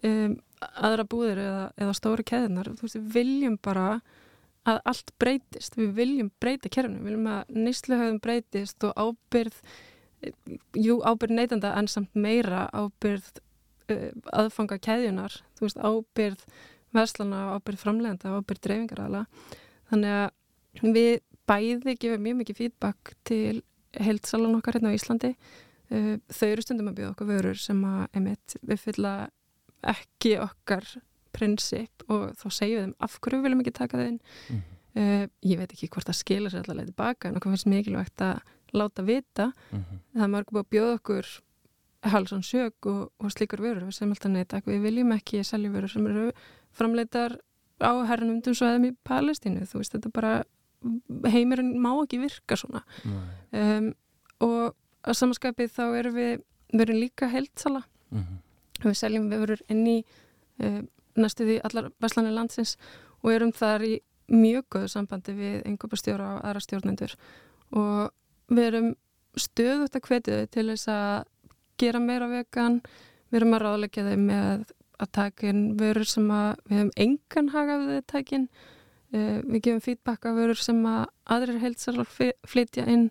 [0.04, 0.36] um,
[0.76, 4.00] aðra búðir eða, eða stóru keðinar þú veist, við viljum bara
[4.68, 9.58] að allt breytist, við viljum breyta kerfinu, við viljum að neysluhauðum breytist og ábyrð
[10.78, 13.40] jú, ábyrð neytanda en samt meira ábyrð
[13.90, 16.46] uh, aðfanga keðjunar, þú veist, ábyrð
[16.94, 19.24] verslana, ábyrð framlegenda, ábyrð dreifingaræðala.
[19.90, 21.12] Þannig að við
[21.48, 23.62] bæði gefum mjög mikið feedback til
[23.98, 25.34] heilsalan okkar hérna á Íslandi.
[25.92, 29.16] Uh, þau eru stundum að byggja okkur vörur sem að, einmitt, við fylla
[29.92, 30.86] ekki okkar
[31.32, 34.18] prinsip og þá segjum við þeim af hverju viljum ekki taka inn.
[34.48, 34.62] Mm.
[34.92, 38.42] Uh, ég veit ekki hvort það skilur sér allavega tilbaka en okkur finnst mikilvægt að
[38.76, 39.52] láta vita.
[39.70, 40.02] Mm -hmm.
[40.14, 41.26] Það er margur búið að bjóða okkur
[42.02, 46.06] halsan sjög og, og slíkur vörur sem alltaf neyta, við viljum ekki selja vörur sem
[46.06, 46.32] eru
[46.74, 47.38] framleitar
[47.82, 50.32] á herrnumdum svo eða í Palestínu þú veist, þetta bara
[51.30, 52.82] heimurinn má ekki virka svona
[53.52, 53.92] um,
[54.42, 54.74] og
[55.06, 56.32] á samanskapið þá erum við
[56.72, 58.38] við erum líka heldsala mm -hmm.
[58.84, 59.98] við seljum verður inn í
[60.62, 60.82] uh,
[61.18, 62.76] næstu því allar veslanir landsins
[63.22, 63.94] og erum þar í
[64.32, 67.14] mjög góðu sambandi við einhverjastjóra og aðra stjórnendur.
[67.76, 68.90] Og við erum
[69.38, 71.16] stöðut að hvetja þau til þess að
[71.80, 72.80] gera meira vegan.
[73.30, 74.64] Við erum að ráðleggja þau með
[75.02, 79.84] að taka inn vörur sem að við hefum engan hagað við takin uh, við gefum
[79.84, 81.02] feedback af vörur sem að
[81.36, 82.02] aðrir heilsar
[82.46, 83.08] flytja inn.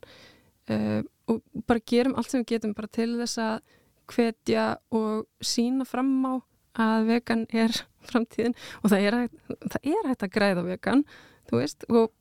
[0.72, 3.76] Uh, og bara gerum allt sem við getum bara til þess að
[4.12, 6.34] hvetja og sína fram á
[6.80, 7.76] að vegan er
[8.10, 9.20] framtíðin og það er
[9.68, 11.06] það er hægt að græða vegan,
[11.52, 12.12] veist og,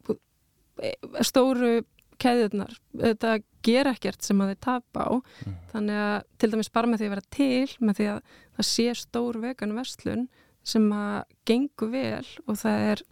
[1.26, 1.80] stóru
[2.20, 5.56] keðjurnar, þetta ger ekkert sem að þið tapa á mm.
[5.72, 8.20] þannig að til dæmis bara með því að vera til með því að
[8.58, 10.26] það sé stór vegan verslun
[10.70, 13.02] sem að gengur vel og það er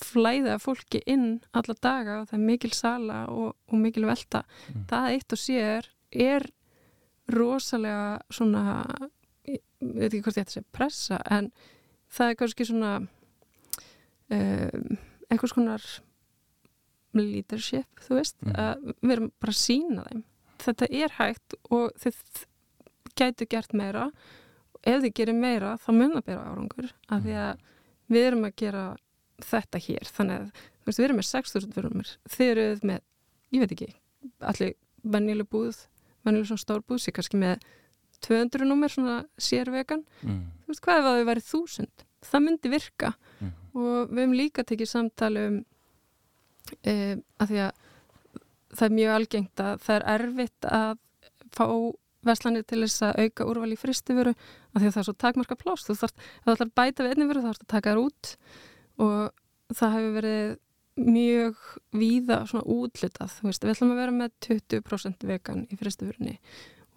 [0.00, 4.84] flæða fólki inn alla daga og það er mikil sala og, og mikil velta mm.
[4.90, 6.46] það eitt og sér er
[7.30, 8.64] rosalega svona
[9.80, 11.50] veit ekki hvort ég ætti að segja pressa en
[12.10, 12.92] það er kannski svona
[14.30, 14.98] um,
[15.30, 15.86] einhvers konar
[17.16, 18.54] leadership, þú veist mm.
[18.54, 20.24] að við erum bara að sína þeim
[20.60, 22.44] þetta er hægt og þið
[23.18, 24.10] gætu gert meira
[24.86, 27.64] ef þið gerir meira þá mun það bera árangur af því að mhm.
[28.14, 28.84] við erum að gera
[29.40, 33.02] þetta hér þannig að veist, við erum með 6.000 vörumir þið eruð með,
[33.50, 33.90] ég veit ekki
[34.52, 34.74] allir
[35.16, 35.84] vennileg búð
[36.26, 37.64] vennileg svona stór búð, sér kannski með
[38.26, 40.40] 200 númer svona sérvegan mm.
[40.64, 42.06] þú veist hvað ef það væri þúsund?
[42.20, 43.12] Það myndi virka.
[43.40, 43.52] Mm.
[43.74, 45.60] og við hefum líka tekið samtali um
[46.84, 46.94] e,
[47.40, 47.86] að því að
[48.70, 50.90] það er mjög algengt að það er erfitt að
[51.56, 51.64] fá
[52.26, 55.58] veslanir til þess að auka úrval í fristifuru að því að það er svo takmarka
[55.58, 58.32] plást þú þarf að bæta við einnig veru þá þarf að taka þér út.
[59.00, 60.58] Og það hefur verið
[61.00, 61.62] mjög
[61.96, 66.36] víða svona útlutað þú veist, við ætlum að vera með 20% vegan í fristifurunni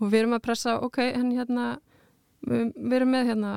[0.04, 1.72] og við erum að pressa, ok, henni hérna
[2.44, 3.54] við erum með hérna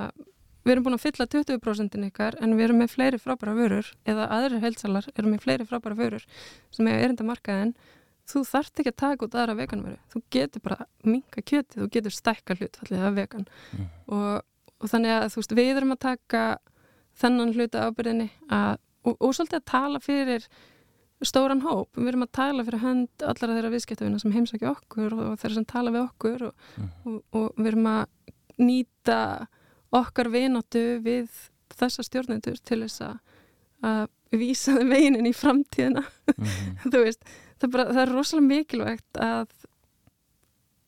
[0.67, 4.27] við erum búin að fylla 20% ykkar en við erum með fleiri frábæra vörur eða
[4.35, 6.27] aðrir heilsalar erum með fleiri frábæra vörur
[6.75, 7.75] sem er erinda markaðin
[8.27, 12.15] þú þarft ekki að taka út aðra veganvöru þú getur bara minga kjöti þú getur
[12.15, 13.91] stækka hlut allir það vegan mm.
[14.17, 14.33] og,
[14.83, 16.47] og þannig að þú veist við erum að taka
[17.21, 20.49] þennan hluta ábyrðinni að, og, og svolítið að tala fyrir
[21.25, 25.39] stóran hóp, við erum að tala fyrir hönd allara þeirra viðskiptavina sem heimsækja okkur og
[25.41, 27.21] þeirra sem tala við okkur og, mm.
[27.39, 28.03] og við erum að
[28.61, 29.21] nýta
[29.97, 31.31] okkar vinatu við
[31.77, 36.55] þessa stjórnendur til þess að vísa þeim veginin í framtíðina mm
[36.93, 37.25] þú veist,
[37.57, 39.57] það er, bara, það er rosalega mikilvægt að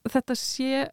[0.09, 0.85] þetta sé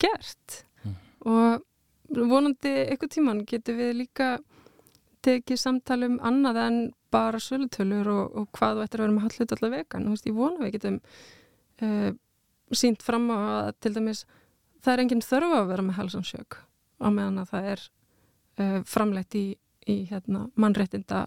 [0.00, 0.94] gert mm.
[1.30, 4.30] og vonandi eitthvað tíman getur við líka
[5.24, 9.26] tekið samtali um annað en bara sölutölur og, og hvað þú ættir að vera með
[9.26, 11.00] hallut allar vegan, veist, ég vona við getum
[11.82, 12.10] uh,
[12.72, 14.24] sínt fram á að til dæmis
[14.80, 16.60] það er enginn þörfu að vera með helsansjök
[17.00, 17.84] á meðan að það er
[18.60, 19.44] uh, framleitt í,
[19.88, 21.26] í hérna, mannréttinda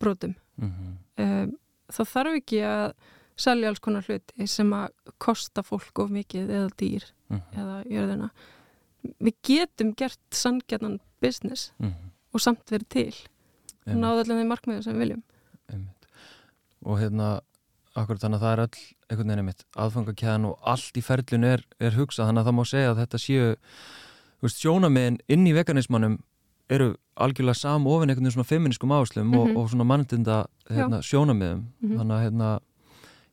[0.00, 0.94] brotum mm -hmm.
[1.24, 1.56] um,
[1.90, 2.92] það þarf ekki að
[3.40, 7.60] selja alls konar hluti sem að kosta fólk of mikið eða dýr mm -hmm.
[7.60, 8.30] eða jörðina
[9.18, 12.10] við getum gert sangjarnan business mm -hmm.
[12.32, 13.39] og samt verið til og
[13.86, 15.22] náðu allir þeim markmiðu sem við viljum
[15.70, 16.08] Einmitt.
[16.84, 17.40] og hérna
[17.98, 21.64] akkur þannig að það er all einhvern veginn mitt aðfangakæðan og allt í ferlun er,
[21.82, 23.46] er hugsað þannig að það má segja að þetta séu
[24.56, 26.18] sjónamiðin inn í veganismannum
[26.70, 29.40] eru algjörlega samofin einhvern veginn svona feminískum áslum mm -hmm.
[29.40, 29.56] og, mhm.
[29.56, 31.98] og svona mannendinda hérna, sjónamiðum mm -hmm.
[31.98, 32.60] þannig að hérna,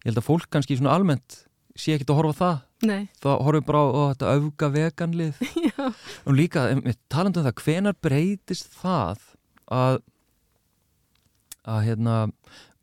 [0.03, 2.57] ég held að fólk kannski svona almennt sé ekkert að horfa það
[2.87, 3.07] Nei.
[3.21, 5.33] þá horfum við bara á þetta auka veganlið
[6.27, 6.59] og líka
[7.09, 9.17] talandu um það, hvenar breytist það
[9.71, 10.01] að
[11.67, 12.19] að hérna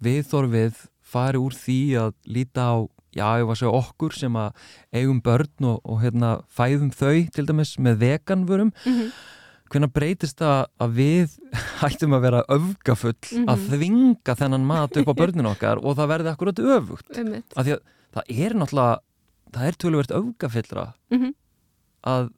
[0.04, 0.82] við þorfið
[1.14, 2.76] fari úr því að líta á
[3.14, 7.22] já, ég var að segja okkur sem að eigum börn og, og hérna, fæðum þau
[7.34, 9.10] til dæmis með veganvörum mm -hmm.
[9.70, 11.36] hvernig breytist það að við
[11.80, 13.50] hættum að vera öfgafull mm -hmm.
[13.50, 13.66] að mhm.
[13.70, 17.18] þvinga þennan mat upp á börnin okkar og það verði akkurat öfugt
[17.56, 17.82] af því að
[18.14, 18.98] það er náttúrulega
[19.54, 21.34] það er tölverkt öfgafillra mm -hmm.
[22.02, 22.30] að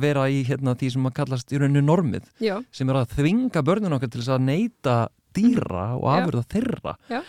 [0.00, 2.62] vera í hérna, því sem að kallast í rauninu normið Já.
[2.72, 7.20] sem er að þvinga börnun okkar til þess að neyta dýra og afurða þeirra Já.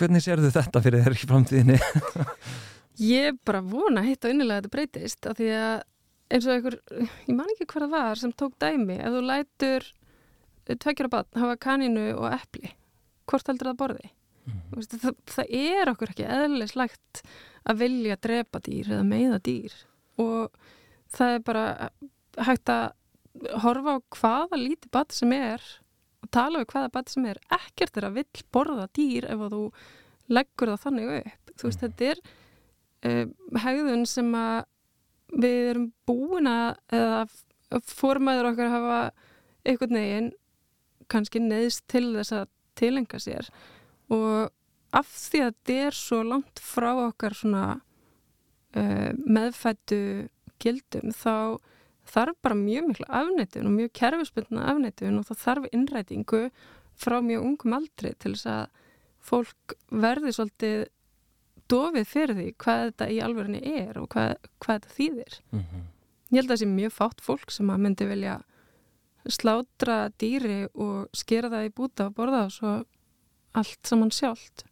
[0.00, 1.80] hvernig sérðu þetta fyrir þér í framtíðinni?
[3.02, 5.76] Ég bara vona heitt og innilega að þetta breytist af því að
[6.32, 6.78] eins og einhver,
[7.28, 9.88] ég man ekki hvað það var sem tók dæmi, ef þú lætur
[10.72, 12.72] tveggjara bann hafa kaninu og epli,
[13.28, 14.12] hvort heldur það borði?
[14.42, 14.62] Mm.
[14.90, 17.22] Það, það er okkur ekki eðlislægt
[17.68, 19.76] að vilja drepa dýr eða meiða dýr
[20.22, 20.56] og
[21.14, 21.64] það er bara
[22.48, 25.62] hægt að horfa á hvaða líti bann sem er
[26.34, 27.40] tala um hvaða bann sem er.
[27.52, 29.62] Ekkert er að vill borða dýr ef þú
[30.32, 31.52] leggur það þannig upp.
[31.58, 32.22] Þú veist, þetta er
[33.08, 33.26] uh,
[33.64, 34.60] hegðun sem að
[35.32, 37.20] við erum búin að eða
[37.88, 38.96] formæður okkar hafa
[39.64, 40.32] einhvern veginn
[41.12, 43.48] kannski neðst til þess að tilenga sér.
[44.12, 44.50] Og
[44.92, 47.66] af því að þetta er svo langt frá okkar svona
[48.76, 50.28] uh, meðfættu
[50.62, 51.58] gildum þá
[52.08, 56.42] þarf bara mjög miklu afnættun og mjög kerfisbundna afnættun og það þarf innrætingu
[56.98, 58.64] frá mjög ungum aldri til þess að
[59.22, 60.86] fólk verði svolítið
[61.70, 65.36] dofið fyrir því hvað þetta í alverðinni er og hvað, hvað þetta þýðir.
[65.52, 65.84] Mm -hmm.
[66.32, 68.40] Ég held að það sé mjög fátt fólk sem að myndi vilja
[69.28, 72.84] slátra dýri og skera það í búta og borða og svo
[73.52, 74.64] allt saman sjálft.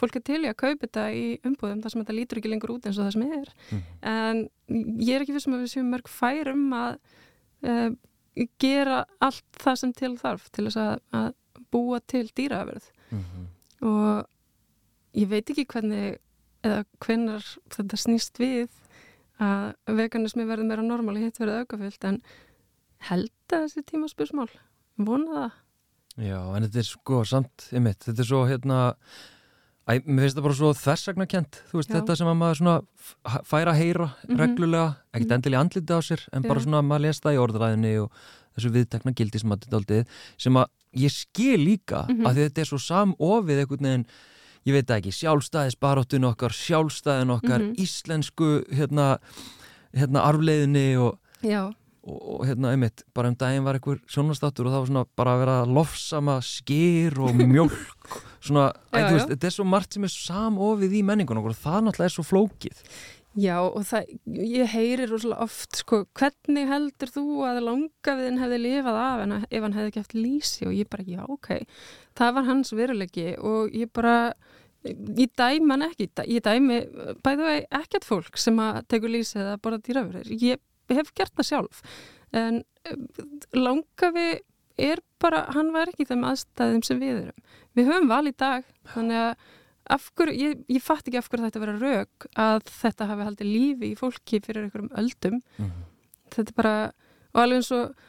[0.00, 2.74] Fólk er til í að kaupa þetta í umbúðum þar sem þetta lítur ekki lengur
[2.74, 3.52] út eins og það sem er.
[3.70, 3.82] Mm.
[4.12, 4.42] En
[5.04, 6.96] ég er ekki fyrir sem að við séum mörg fær um að
[7.68, 7.90] uh,
[8.62, 11.30] gera allt það sem til þarf til þess að, að
[11.70, 12.90] búa til dýraverð.
[13.10, 13.48] Mm -hmm.
[13.90, 16.18] Og ég veit ekki hvernig
[16.66, 18.68] eða hvenar þetta snýst við
[19.40, 22.20] að veganismi verður meira normal hitt verið aukafyllt en
[23.08, 24.50] held að þessi tíma spursmál
[25.00, 25.58] vona það
[26.20, 28.78] Já, en þetta er sko samt ymitt, þetta er svo hérna
[29.90, 31.94] Æ, mér finnst það bara svo þessagna kjent, þú veist, Já.
[31.96, 34.38] þetta sem að maður svona færa að heyra mm -hmm.
[34.38, 35.34] reglulega, ekkert -hmm.
[35.34, 36.48] endilega andlitið á sér, en Já.
[36.48, 38.10] bara svona að maður lesa það í orðræðinni og
[38.54, 40.04] þessu viðtekna gildi sem að þetta aldrei,
[40.38, 42.26] sem að ég skil líka mm -hmm.
[42.26, 44.06] að þetta er svo samofið einhvern veginn
[44.66, 47.80] ég veit ekki, sjálfstæðisbaróttun okkar, sjálfstæðin okkar, mm -hmm.
[47.80, 49.18] íslensku hérna,
[49.94, 51.18] hérna arfleiðinni og,
[52.06, 55.36] og, og hérna einmitt, bara um daginn var einhver sjónastáttur og það var svona bara
[55.36, 61.06] að vera lofsama skýr og mjölk svona, þetta er svo margt sem er samofið í
[61.06, 62.84] menningun og það náttúrulega er svo flókið.
[63.38, 64.08] Já og það,
[64.42, 69.60] ég heyrir rosalega oft sko, hvernig heldur þú að langaviðin hefði lifað af en ef
[69.62, 71.52] hann hefði geft lísi og ég bara, já ok
[72.18, 74.16] það var hans veruleiki og ég bara
[74.82, 76.80] ég dæma hann ekki, ég dæmi
[77.22, 80.62] bæðu ekkert fólk sem að tegur lýsið að borða dýrafyrir, ég
[80.98, 81.82] hef gert það sjálf
[82.36, 82.96] en eh,
[83.56, 84.28] langafi
[84.80, 87.48] er bara, hann var ekki þeim aðstæðum sem við erum
[87.78, 89.48] við höfum val í dag, þannig að
[89.90, 93.90] afhverju, ég, ég fatt ekki af hverju þetta vera rauk að þetta hafi haldið lífi
[93.90, 95.84] í fólki fyrir einhverjum öldum mm -hmm.
[96.36, 96.74] þetta er bara,
[97.34, 98.08] og alveg eins og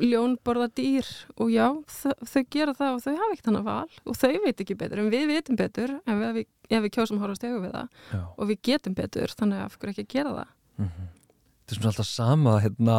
[0.00, 1.08] ljón borða dýr
[1.42, 4.62] og já, þau gera það og þau hafa ekkert hann að val og þau veit
[4.62, 7.88] ekki betur en við veitum betur ef við, ef við kjósum horfast egu við það
[8.12, 8.20] já.
[8.36, 11.08] og við getum betur þannig að af hverju ekki að gera það mm -hmm.
[11.66, 12.96] Þetta er svona alltaf sama hérna,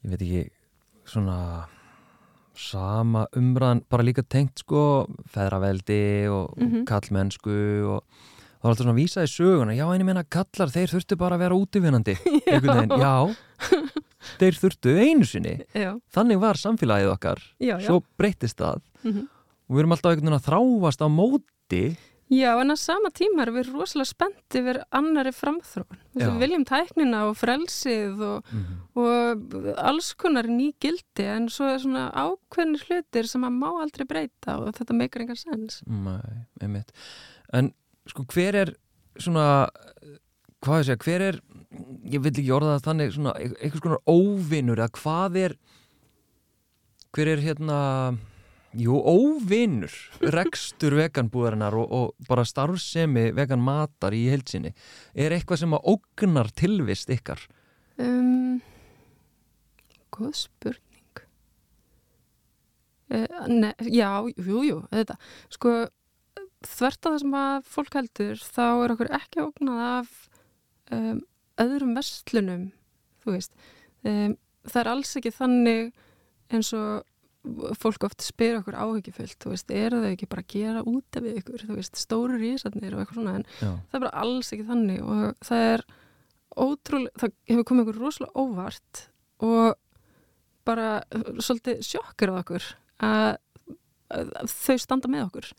[0.00, 0.44] ég veit ekki
[1.10, 1.38] svona
[2.56, 6.80] sama umræðan bara líka tengt sko feðraveldi og, mm -hmm.
[6.80, 8.00] og kallmennsku og
[8.60, 11.36] þá er alltaf svona að vísa í söguna já, einu meina kallar, þeir þurftu bara
[11.36, 12.16] að vera útivinnandi
[12.48, 12.60] já,
[12.96, 13.14] já.
[14.40, 15.54] Þeir þurftu einu sinni.
[15.72, 15.98] Já.
[16.12, 17.40] þannig var samfélagið okkar.
[17.60, 18.80] Já, svo breytist það.
[19.02, 19.28] Mm -hmm.
[19.68, 21.96] og við erum alltaf að þráast á móti
[22.30, 25.98] Já, en á sama tíma erum við rosalega spennt yfir annari framþróun.
[26.14, 28.76] Við viljum tæknina og frelsið og, mm -hmm.
[29.02, 34.06] og alls konar ný gildi en svo er svona ákveðnir hlutir sem maður má aldrei
[34.06, 35.82] breyta og þetta meikar engar sens.
[35.86, 36.92] Nei, einmitt.
[37.52, 37.74] En
[38.06, 38.74] sko hver er
[39.18, 39.68] svona
[40.62, 41.40] hvað ég segja, hver er
[42.10, 45.56] ég vil ekki orða það þannig svona, e-, eitthvað svona óvinnur eða hvað er
[47.10, 47.78] hver er hérna
[48.78, 49.94] jú, óvinnur
[50.34, 54.72] rekstur veganbúðarinnar og, og bara starfsemi vegan matar í heilsinni
[55.14, 57.42] er eitthvað sem að ógnar tilvist ykkar?
[58.00, 58.60] Um,
[60.14, 61.22] Góð spurning.
[63.10, 65.16] Uh, ne, Já, jú, jú þetta,
[65.50, 65.74] sko
[66.66, 70.12] þvert að það sem að fólk heldur þá er okkur ekki ógnað af
[70.94, 71.22] um,
[71.60, 72.68] öðrum vestlunum
[73.24, 73.54] þú veist.
[74.06, 74.36] Um,
[74.68, 75.90] það er alls ekki þannig
[76.50, 77.06] eins og
[77.80, 81.28] fólk oft spyr okkur áhugifullt, þú veist, eru þau ekki bara að gera út af
[81.30, 83.70] ykkur, þú veist, stóru rísarnir og eitthvað svona, en Já.
[83.70, 85.84] það er bara alls ekki þannig og það er
[86.66, 89.04] ótrúlega, það hefur komið okkur rosalega óvart
[89.46, 89.78] og
[90.68, 90.90] bara
[91.40, 92.66] svolítið sjokkar á okkur
[93.08, 93.30] að,
[94.12, 95.52] að þau standa með okkur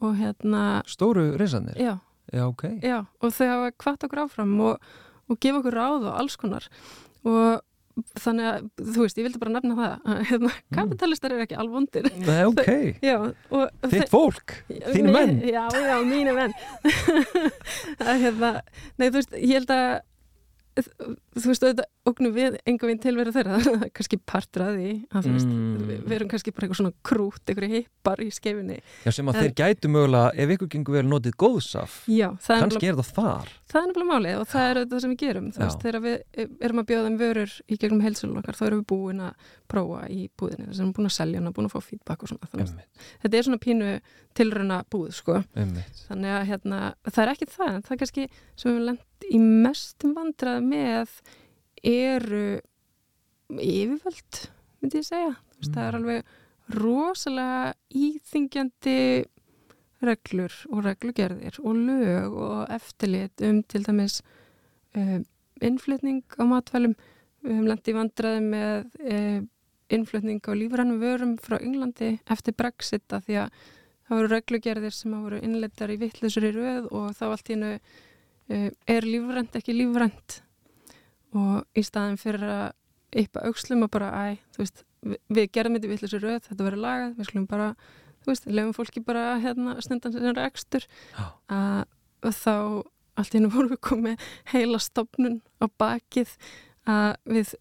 [0.00, 1.78] og hérna Stóru rísarnir?
[1.78, 1.94] Já.
[2.30, 2.66] Já, ok.
[2.82, 4.90] Já, og þau hafa kvart okkur áfram og
[5.30, 6.66] og gefa okkur ráð og alls konar
[7.26, 7.60] og
[8.20, 10.74] þannig að, þú veist, ég vildi bara nefna það að hérna, Mm.
[10.76, 12.06] kapitalistar eru ekki alvondir.
[12.26, 12.68] Nei, ok,
[13.02, 13.16] já,
[13.90, 15.34] þitt fólk þínu menn.
[15.44, 16.54] Já, já, mínu menn.
[18.10, 18.52] Að hérna,
[18.98, 19.88] nei, þú veist, ég held að
[20.78, 24.78] þú veist, þetta ógnum við enga veginn tilveru þeirra, það kannski partur að
[25.10, 25.80] þú veist, Mm.
[25.88, 29.36] við, við erum kannski bara eitthvað svona krút, eitthvað hippar í skefinni Já, sem að
[29.36, 33.10] En- þeir gætu mögulega, ef ykkur gengur vel notið góðsaf Já, það kannski er það
[33.18, 33.50] þar.
[33.70, 35.50] Það er nefnilega málið og það er þetta sem við gerum.
[35.54, 38.80] Þú veist, þegar við erum að bjóða þeim vörur í gegnum heilsulun okkar, þá erum
[38.80, 41.68] við búin að prófa í búðinni, þess að við erum búin að selja hana búin
[41.70, 42.50] að fá feedback og svona,
[43.22, 43.92] þetta er svona pínu
[44.34, 47.70] tilrauna búð, sko þannig að hérna, það er ekki það.
[47.78, 48.88] En það er kannski sem við höfum
[49.28, 51.14] í mestum vandrað með
[51.82, 52.60] eru
[53.50, 54.44] yfirvöld
[54.80, 56.00] myndi ég segja, veist, það er Mm.
[56.00, 56.24] alveg
[56.70, 58.98] rosalega íþingjandi
[60.06, 64.20] reglur og reglugerðir og lög og eftirlit um til dæmis
[64.96, 65.18] uh,
[65.60, 66.94] innflutning á matvælum
[67.42, 69.40] við höfum í vandraði með uh,
[69.90, 73.50] innflutning á lífrannum vörum frá Englandi eftir Brexit að því að
[74.06, 77.56] það voru reglugerðir sem hafa voru innleitar í vittlusur í röð og þá allt í
[77.56, 77.74] hennu
[78.50, 80.40] er lífrænt ekki lífrænt?
[81.38, 85.76] Og í staðin fyrir að yppa aukslum og bara æ, þú veist, við, við gerðum
[85.76, 87.68] þetta í vittlusur röð, þetta verður lagað, við skulum bara
[88.20, 90.86] þú veist, lefum fólki bara hérna stundan sem er ekstur
[91.50, 92.54] að þá
[93.20, 96.32] allt í hennu voru við komið heila stopnun á bakið
[96.88, 97.54] að við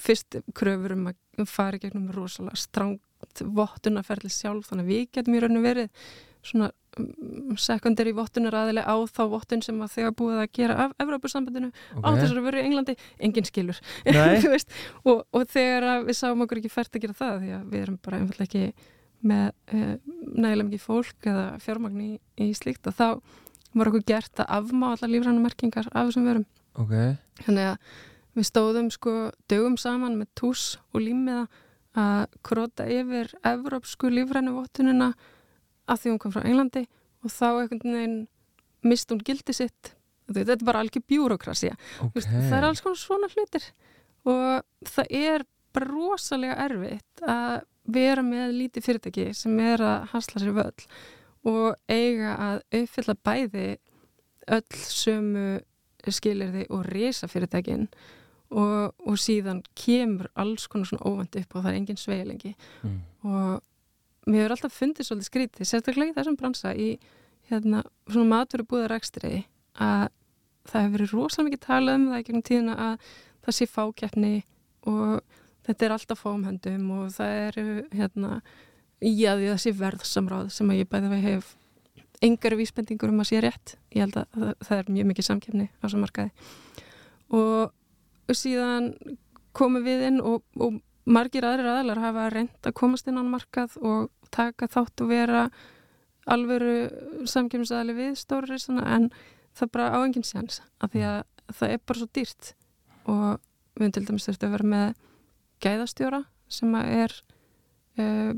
[0.00, 5.42] fyrst kröfur um að fara gegnum rosalega stránt vottunarferðli sjálf þannig að við getum í
[5.42, 6.06] rauninu verið
[6.46, 10.94] svona mm, sekundari vottunar aðileg á þá vottun sem að þegar búið að gera af
[11.02, 13.82] Evrópusambandinu á þess að vera í Englandi, enginn skilur.
[15.08, 18.00] Og, og þegar við sáum okkur ekki fært að gera það því að við erum
[18.04, 18.88] bara einfallega ekki
[19.20, 19.96] með uh,
[20.32, 23.06] nægilega mikið fólk eða fjármagn í, í slíkt og þá
[23.76, 26.46] var okkur gert að afmá allar lífræna merkingar af þessum verum
[26.80, 26.94] Ok,
[27.44, 27.90] þannig að
[28.38, 29.14] við stóðum sko
[29.50, 31.44] dögum saman með tús og límiða
[31.98, 35.10] að króta yfir evrópsku lífrænu vottunina
[35.90, 36.84] að því hún kom frá Englandi
[37.20, 38.20] og þá einhvern veginn
[38.86, 39.94] mist hún gildi sitt.
[40.30, 42.14] Þetta er bara algjör bjúrokrasía ok.
[42.14, 43.64] Vist, það er alls konar svona hlutir.
[44.30, 50.42] Og það er bara rosalega erfitt að vera með lítið fyrirtæki sem er að hasla
[50.42, 50.86] sér völl
[51.50, 53.66] og eiga að uppfylla bæði
[54.50, 55.46] öll sömu
[56.10, 57.88] skilirði og resa fyrirtækin
[58.50, 62.96] og, og síðan kemur alls konar svona óvænt upp og það er engin sveilengi mm.
[63.30, 63.60] og
[64.26, 66.88] mér hefur alltaf fundið svolítið skrítið, sérstaklega í þessum bransa í
[67.50, 69.44] hérna, svona maturubúðar ekstri
[69.80, 70.08] að
[70.68, 73.06] það hefur verið rosalega mikið talað um það í gegnum tíðina að
[73.40, 74.34] það sé fákeppni
[74.90, 78.42] og þetta er alltaf fáumhöndum og það eru hérna,
[79.00, 81.56] því það sé verðsamráð sem að ég bæði að hef
[82.24, 83.74] engar vísbendingur um að sé rétt.
[83.94, 86.48] Ég held að það, er mjög mikið samkeppni á þessum markaði.
[87.36, 88.90] Og síðan
[89.56, 90.78] komum við inn og, og
[91.10, 95.44] margir aðrir aðlar hafa reynd að komast inn á markað og taka þátt og vera
[96.30, 99.10] alvöru samkjöfnisaðali við stóri en
[99.56, 101.22] það bara á enginn séns af því að
[101.56, 102.52] það er bara svo dýrt.
[103.10, 103.40] Og
[103.74, 104.92] við höfum til dæmis þurfti að vera með
[105.64, 106.20] gæðastjóra
[106.50, 107.16] sem að er
[108.00, 108.32] uh,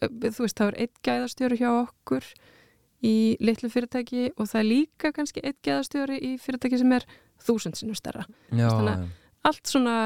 [0.00, 2.26] þú veist það er eitt gæðastjóri hjá okkur
[3.04, 7.06] í litlu fyrirtæki og það er líka kannski eitt gæðastjóri í fyrirtæki sem er
[7.40, 8.26] þúsund sinnum stærra.
[8.52, 9.08] Já, Þannig
[9.48, 9.96] allt svona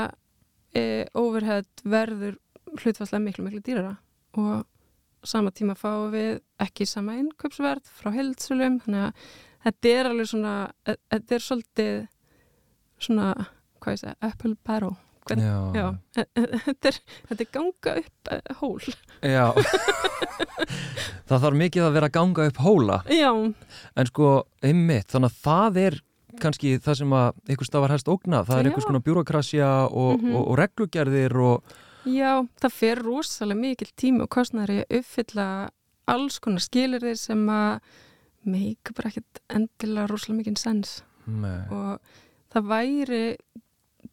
[0.75, 2.39] e, overhead verður
[2.75, 3.97] hlutfallega miklu miklu dýrara.
[4.39, 4.65] Og
[5.25, 9.31] sama tíma fáum við ekki sama innköpsverð frá heldsölum þannig að
[9.65, 11.97] þetta er alveg svona e- þetta er svolítið
[13.05, 13.31] svona,
[13.81, 15.87] hvað ég segja, apple barrel Hvern, já, já,
[16.21, 16.97] e- e- þetta er,
[17.31, 18.89] þetta er ganga upp e, hól.
[19.25, 19.47] Já.
[21.31, 22.99] það þarf mikið að vera ganga upp hóla.
[23.09, 25.97] Já, en sko, einmitt, þannig að það er
[26.41, 30.35] kannski það sem að einhver stafar helst ógna, það er einhvers konar bjúrokrasja og, Mhm.
[30.35, 31.63] og, og reglugerðir og
[32.07, 35.49] já, það fer rosalega mikil tími og kostnæri að uppfylla
[36.07, 37.81] alls konar skilirðir sem að
[38.45, 41.63] meika bara ekkert endilega rosalega mikinn sens Nei.
[41.71, 42.01] og
[42.53, 43.37] það væri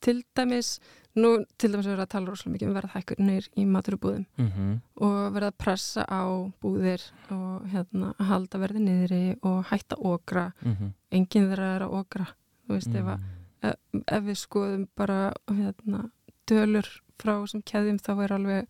[0.01, 0.79] til dæmis
[1.15, 5.47] nú til dæmis verið að tala rosalega mikið um verðhækkunir í maturubúðum mm og verið
[5.49, 6.23] að pressa á
[6.61, 7.01] búðir
[7.33, 10.91] og hérna að halda verði niðri og hætta okra -hmm.
[11.11, 12.27] enginn þeirra er að okra
[12.67, 12.95] þú veist Mm.
[12.95, 13.19] ef, að,
[13.61, 13.75] ef,
[14.07, 16.09] ef við skoðum bara hérna
[16.47, 16.87] dölur
[17.19, 18.67] frá sem keðjum þá er alveg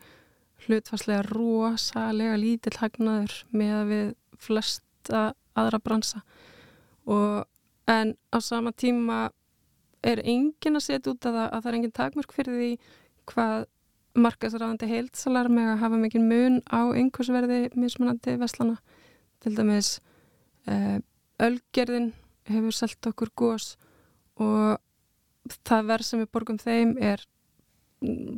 [0.66, 6.22] hlutfarslega rosalega lítill hagnaður með að við flesta aðra bransa
[7.06, 7.46] og
[7.88, 9.32] en á sama tíma
[10.04, 12.72] er enginn að setja út að að það er enginn takmörk fyrir því
[13.32, 13.68] hvað
[14.22, 18.78] markasræðandi heildsalar með að hafa mikið mun á einhversverði mismunandi veslana
[19.44, 20.00] til dæmis
[20.68, 20.98] uh,
[21.42, 22.12] Ölgerðin
[22.50, 23.76] hefur selt okkur gós
[24.42, 24.82] og
[25.66, 27.24] það verð sem við borgum þeim er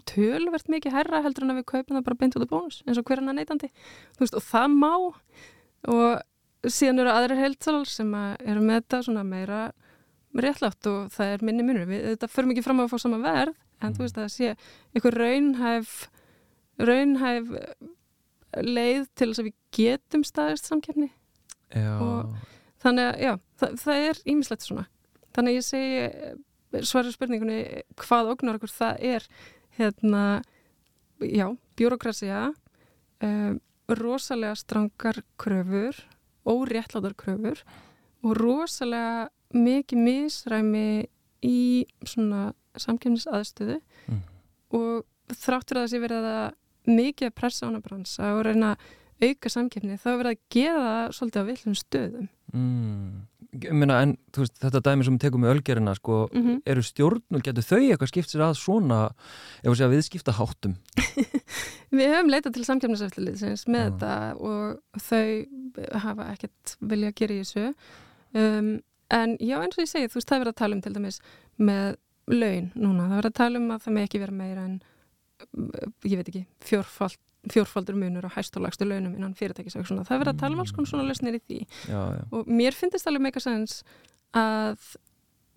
[0.09, 2.99] tölvert mikið herra heldur en að við kaupum það bara beint út af bónus eins
[2.99, 3.69] og hverjana neytandi.
[4.19, 4.93] Veist, og það má.
[5.93, 9.61] Og síðan eru aðrir heilsalar sem eru með þetta svona meira
[10.33, 11.85] réttlátt og það er minni munur.
[11.89, 13.53] Við þetta förum ekki fram á að fá sama verð
[13.83, 13.97] en mm.
[13.97, 14.53] þú veist að það sé
[14.93, 15.97] einhver raunhæf
[16.81, 17.51] raunhæf
[18.63, 21.09] leið til þess að við getum staðist samkefni
[21.73, 22.33] og
[22.83, 24.87] þannig að já, það, það er ímislegt svona.
[25.33, 27.59] Þannig að ég segi svarar spurningunni
[28.01, 28.73] hvað ognar okkur?
[28.73, 29.27] Það er
[29.77, 30.23] hérna,
[31.21, 32.41] já, bjórokrasja
[33.25, 35.97] um, rosalega strangar kröfur
[36.45, 37.63] óréttlátar kröfur
[38.23, 40.87] og rosalega mikið misræmi
[41.43, 43.79] í svona samkjöfnisaðstöðu
[44.09, 44.21] mm.
[44.79, 46.45] og þráttur að það sé verið að
[46.89, 48.87] mikið að pressa á hana bransa og reyna að
[49.23, 53.21] auka samkjöfni þá er verið að gera það svolítið á villum stöðum mm.
[53.53, 56.61] Minna, en veist, þetta dæmi sem við tekum með ölgerina sko, mm -hmm.
[56.73, 59.01] eru stjórn og getur þau eitthvað skipt sér að svona
[59.61, 60.73] ef við viðskipta háttum
[61.97, 63.85] Við höfum leitað til samkjöfniseftilitsins með ah.
[63.91, 67.67] þetta og þau hafa ekkert vilja að gera í þessu
[68.33, 68.71] um,
[69.11, 70.93] en já eins og ég segi þú veist það er verið að tala um til
[70.93, 71.19] dæmis
[71.57, 71.95] með
[72.31, 74.81] laun núna, það er verið að tala um að það með ekki vera meira en
[76.07, 80.39] ég veit ekki fjórfald fjórfaldur munur á hæstólagstu launum innan fyrirtækis það er verið að
[80.39, 81.59] tala um alls konar svona lausnir í því.
[81.91, 82.21] Já, já.
[82.31, 83.81] og mér finnst alveg meika sens
[84.31, 84.79] að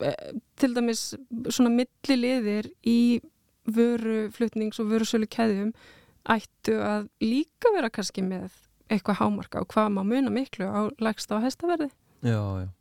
[0.02, 0.10] e,
[0.58, 1.04] til dæmis
[1.46, 3.20] svona milliliðir í
[3.70, 5.72] vöruflutnings og vörusölu keðjum
[6.34, 8.50] ættu að líka vera kannski með
[8.90, 11.90] eitthvað hámarka og hvað maður muna miklu á lagsta á hæstaverði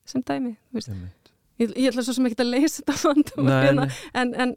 [0.10, 4.56] sem dæmi ég, ég ætla svo sem ekki að leysa þetta vandum hérna, en, en,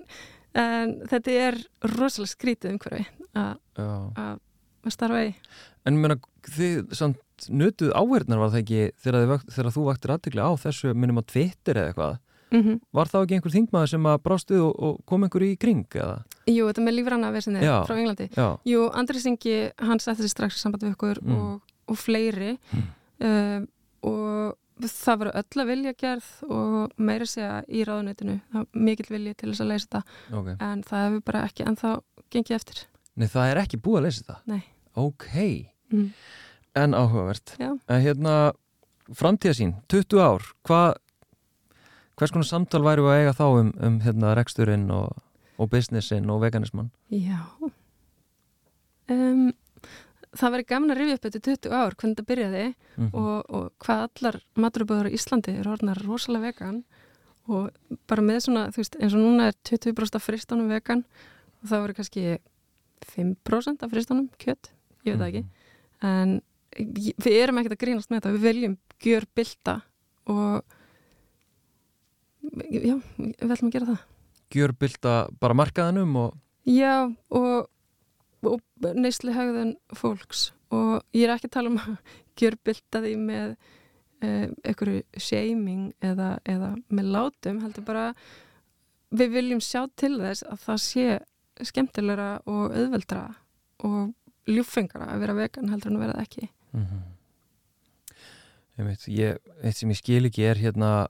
[0.58, 1.58] en þetta er
[1.94, 3.06] rosalega skrítið umhverfi
[3.38, 5.34] að starfa í
[5.88, 10.48] En mér meina, þið samt nötuð áhernar var það ekki þegar, þegar þú vaktir aðtökla
[10.48, 12.16] á þessu minnum á Twitter eða eitthvað
[12.50, 12.80] mm -hmm.
[12.92, 16.22] var það ekki einhver þingmaður sem að brástuð og, og kom einhver í kring eða?
[16.46, 18.58] Jú, þetta með lífranna versinni frá Englandi já.
[18.64, 21.36] Jú, Andri Singi, hann setti sér strax í samband við okkur mm.
[21.36, 22.88] og, og fleiri mm.
[23.20, 23.60] uh,
[24.02, 24.56] og
[24.86, 28.38] það var öll að vilja gerð og meira segja í ráðunitinu
[28.72, 30.56] mikill vilji til þess að leysa þetta okay.
[30.68, 31.92] en það hefur bara ekki ennþá
[32.28, 32.84] gengið eftir
[33.18, 34.36] Nei, það er ekki búið að leysa þetta?
[34.46, 34.60] Nei.
[34.98, 35.28] Ok,
[35.90, 36.06] mm.
[36.78, 37.54] en áhugavert.
[37.58, 37.70] Já.
[37.90, 38.34] En hérna,
[39.10, 41.00] framtíðasín, 20 ár, hvað,
[42.18, 45.18] hvers konar samtal væri við að eiga þá um, um hérna, reksturinn og,
[45.58, 46.92] og businessin og veganismann?
[47.10, 47.42] Já,
[49.10, 49.48] um,
[50.36, 53.10] það væri gaman að rifja upp þetta 20 ár, hvernig þetta byrjaði mm -hmm.
[53.14, 56.82] og, og hvað allar maturuböður í Íslandi eru orðnar rosalega vegan
[57.48, 57.70] og
[58.06, 61.04] bara með svona, þú veist, eins og núna er 20% fristunum vegan
[61.62, 62.38] og það voru kannski
[63.14, 64.72] 5% af fristunum kjött,
[65.04, 66.08] ég veit það ekki mhm.
[66.08, 66.40] en
[67.24, 69.80] við erum ekkert að grínast með þetta, við viljum gjör bylta
[70.28, 70.62] og
[72.68, 74.06] já, við ætlum að gera það
[74.48, 76.36] Gjör bylta bara markaðanum og
[76.68, 77.68] Já, og
[78.94, 81.96] neysli hegðun fólks og ég er ekki að tala um að
[82.38, 83.56] gjör bylta því með
[84.22, 88.06] eh, einhverju shaming eða, eða með látum, heldur bara
[89.10, 91.06] við viljum sjá til þess að það sé
[91.68, 93.22] skemmtilegra og auðveldra
[93.86, 94.12] og
[94.48, 97.06] ljúfengara að vera vegan heldur en að vera það ekki mm -hmm.
[98.78, 101.08] Ég veit, ég, eitt sem ég skil ekki er hérna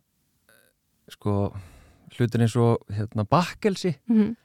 [1.12, 1.52] sko
[2.16, 4.36] hlutin eins og hérna bakkelsi mm -hmm.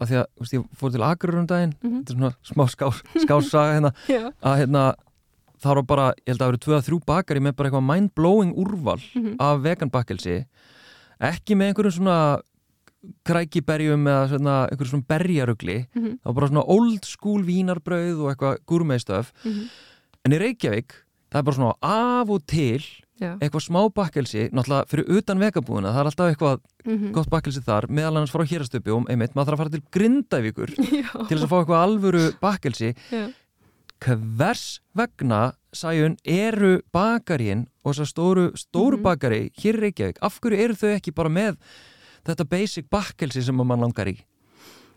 [0.00, 2.04] Af því að, veist, ég fór til Akurur um daginn, mm -hmm.
[2.04, 3.92] þetta er svona smá skás, skássaga hérna,
[4.48, 4.94] að hérna
[5.62, 9.00] þá er bara, ég held að það eru 2-3 bakari með bara eitthvað mind-blowing úrval
[9.14, 9.36] mhm.
[9.40, 10.44] af vegan bakkelsi
[11.20, 12.18] ekki með einhverjum svona
[13.26, 16.18] krækiberjum eða svona, einhverjum svona berjarugli mm -hmm.
[16.24, 19.68] var bara svona old school vínarbrauð og eitthvað gúrmeistöf mm -hmm.
[20.24, 20.92] en í Reykjavík
[21.30, 22.82] það er bara svona af og til
[23.16, 23.30] Já.
[23.40, 27.12] eitthvað smá bakkelsi, náttúrulega fyrir utan vegabúðuna, það er alltaf eitthvað mm -hmm.
[27.16, 30.74] gott bakkelsi þar, meðal annars frá hérastöpjum einmitt, maður þarf að fara til Grindavíkur
[31.28, 32.94] til þess að fá eitthvað alvöru bakkelsi
[34.04, 39.02] hvers vegna sæjun eru bakarinn og þess að stóru, stóru mhm.
[39.02, 41.56] bakari hér í Reykjavík, af hverju eru þau ekki bara með
[42.26, 44.16] þetta basic bakkelsi sem mann langar í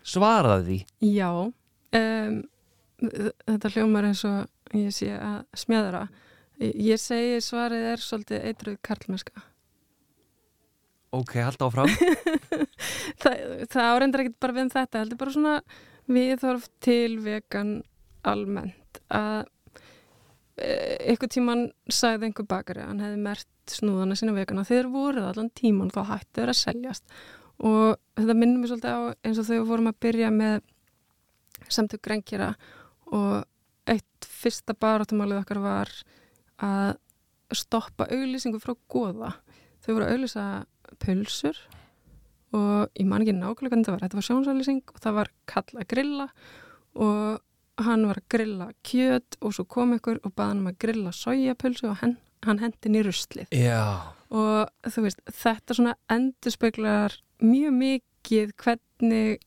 [0.03, 0.79] svaraði því?
[1.15, 2.39] Já um,
[2.99, 6.07] þetta hljómar eins og ég sé að smjæðara
[6.59, 9.45] ég segi svarið er svolítið eitruð karlmeska
[11.09, 11.89] Ok, haldt áfram.
[13.19, 13.39] Það,
[13.71, 15.53] það áreindar ekkert bara við um þetta heldur bara svona
[16.09, 17.71] við þarf til vegan
[18.29, 18.99] almennt.
[19.11, 19.49] Að
[20.59, 25.51] eitthvað tíman sagði einhver bakari að hann hefði mert snúðana sína vegana þeir voruð allan
[25.57, 27.17] tíman þá hætti þeir að seljast.
[27.59, 30.55] Og þetta minnum við svolítið á eins og þau vorum að byrja með
[31.67, 32.53] samtök grænkjara
[33.17, 33.33] og
[33.89, 35.93] eitt fyrsta barátumálið okkar var
[36.65, 36.95] að
[37.55, 39.33] stoppa auglýsingu frá goða.
[39.83, 40.45] Þau voru að auglýsa
[41.01, 41.59] pulsur
[42.55, 45.75] og ég man ekki nákvæmlega hvernig það var, þetta var sjónsælising og það var kall
[45.77, 46.27] að grilla
[46.97, 50.79] og hann var að grilla kjöt og svo kom ykkur og baði hann um að
[50.83, 52.15] grilla sojapulsu og hann,
[52.47, 53.53] hann hendi inn í ruslið.
[53.55, 59.45] Já, og þú veist, þetta svona endurspeglar mjög mikið hvernig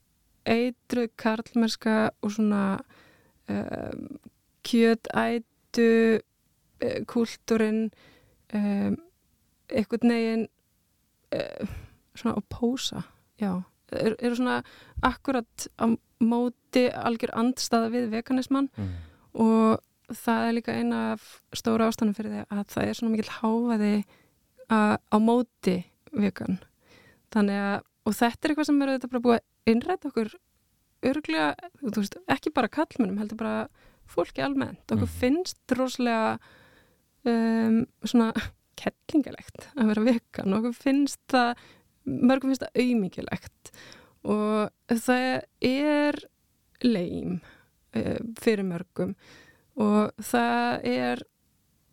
[0.49, 2.65] eitruð karlmerska og svona
[3.51, 4.07] um,
[4.67, 6.23] kjötætu
[7.11, 7.85] kúltúrin
[8.55, 8.97] um,
[9.72, 10.47] einhvern veginn
[11.37, 11.76] uh,
[12.14, 13.05] svona að pósa
[13.41, 13.53] já,
[13.93, 14.59] eru er svona
[15.05, 15.87] akkurat á
[16.22, 18.93] móti algjör andstaða við veganismann mm.
[19.43, 19.80] og
[20.12, 21.01] það er líka eina
[21.57, 23.95] stóra ástæðanum fyrir því að það er svona mikil háfaði
[24.72, 25.76] á móti
[26.12, 26.61] vegan
[27.33, 27.76] þannig að,
[28.07, 30.33] og þetta er eitthvað sem er þetta bara búið að innræta okkur
[31.03, 33.57] örglega, þú veist, ekki bara kallmennum heldur bara
[34.12, 35.18] fólki almennt okkur Mhm.
[35.20, 36.39] finnst rosalega
[37.29, 38.33] um, svona
[38.83, 41.55] kettlingalegt að vera vegan og finnst það
[42.03, 43.73] mörgum finnst það auðmikilegt.
[44.33, 45.27] Og það
[45.66, 46.18] er
[46.83, 47.41] leim
[47.97, 49.14] uh, fyrir mörgum.
[49.81, 51.23] Og það er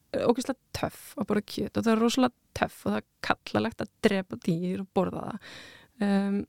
[0.10, 3.92] ógeðslega töff að borða kjöt og það er rosalega töff og það er kallalegt að
[4.08, 5.50] drepa dýr og borða það.
[6.00, 6.40] Um,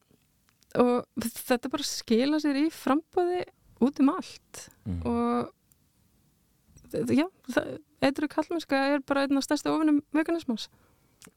[0.81, 3.43] og þetta bara skila sér í frambóði
[3.85, 4.69] út um allt.
[4.87, 5.01] Mm.
[5.09, 5.51] og
[6.93, 7.27] já,
[8.01, 10.69] eitthvað kallmennska er bara einn af stærsta ofinum veganismans.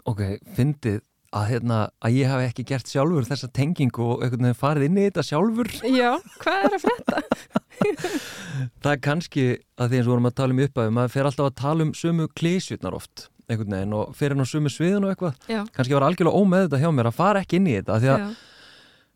[0.08, 0.22] Ok,
[0.56, 1.02] fyndið
[1.34, 5.00] að, hérna, að ég hafi ekki gert sjálfur þessa tengingu og einhvern veginn farið inn
[5.02, 5.70] í þetta sjálfur.
[5.90, 6.10] Já,
[6.44, 7.22] hvað er að frétta?
[8.84, 9.44] Það er kannski
[9.82, 11.94] að því eins og vorum að tala um uppæðu maður fer alltaf að tala um
[11.98, 15.40] sömu klísjutnar oft einhvern veginn og fer inn á sömu sviðun og eitthvað.
[15.52, 18.06] Já, kannski var algjörlega ómeð þetta hjá mér að fara ekki inn í þetta að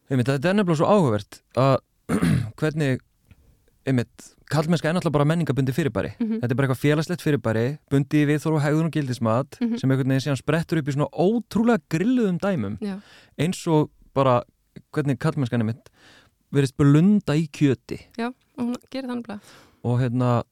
[0.07, 1.75] einmitt, þetta er nefnilega svo áhugavert að
[2.59, 3.01] hvernig
[3.87, 6.11] einmitt, kallmennska er náttúrulega bara menningabundi fyrirbæri.
[6.19, 6.39] Mhm.
[6.41, 9.77] þetta er bara eitthvað félagslegt fyrirbæri bundi við þóru hegðun og gildismat Mhm.
[9.77, 12.77] sem einhvern veginn síðan sprettur upp í svona ótrúlega grilluðum dæmum.
[12.81, 13.01] Já,
[13.37, 14.43] eins og bara
[14.93, 15.89] hvernig kallmennskan er mitt
[16.53, 17.99] verist blunda í kjöti.
[18.17, 18.27] Já,
[18.57, 19.39] og hún gerir þannig bara
[19.83, 20.43] og hérna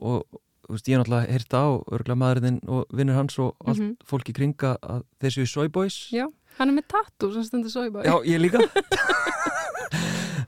[0.00, 0.24] og
[0.68, 3.96] þú veist, ég er náttúrulega heyrt á örgulega maðurinn og vinnur hans og allt Mhm.
[4.06, 6.26] fólk í kringa að þeir séu soyboys Já,
[6.58, 8.58] hann er með tattoo sem stendur soyboy Já, ég líka.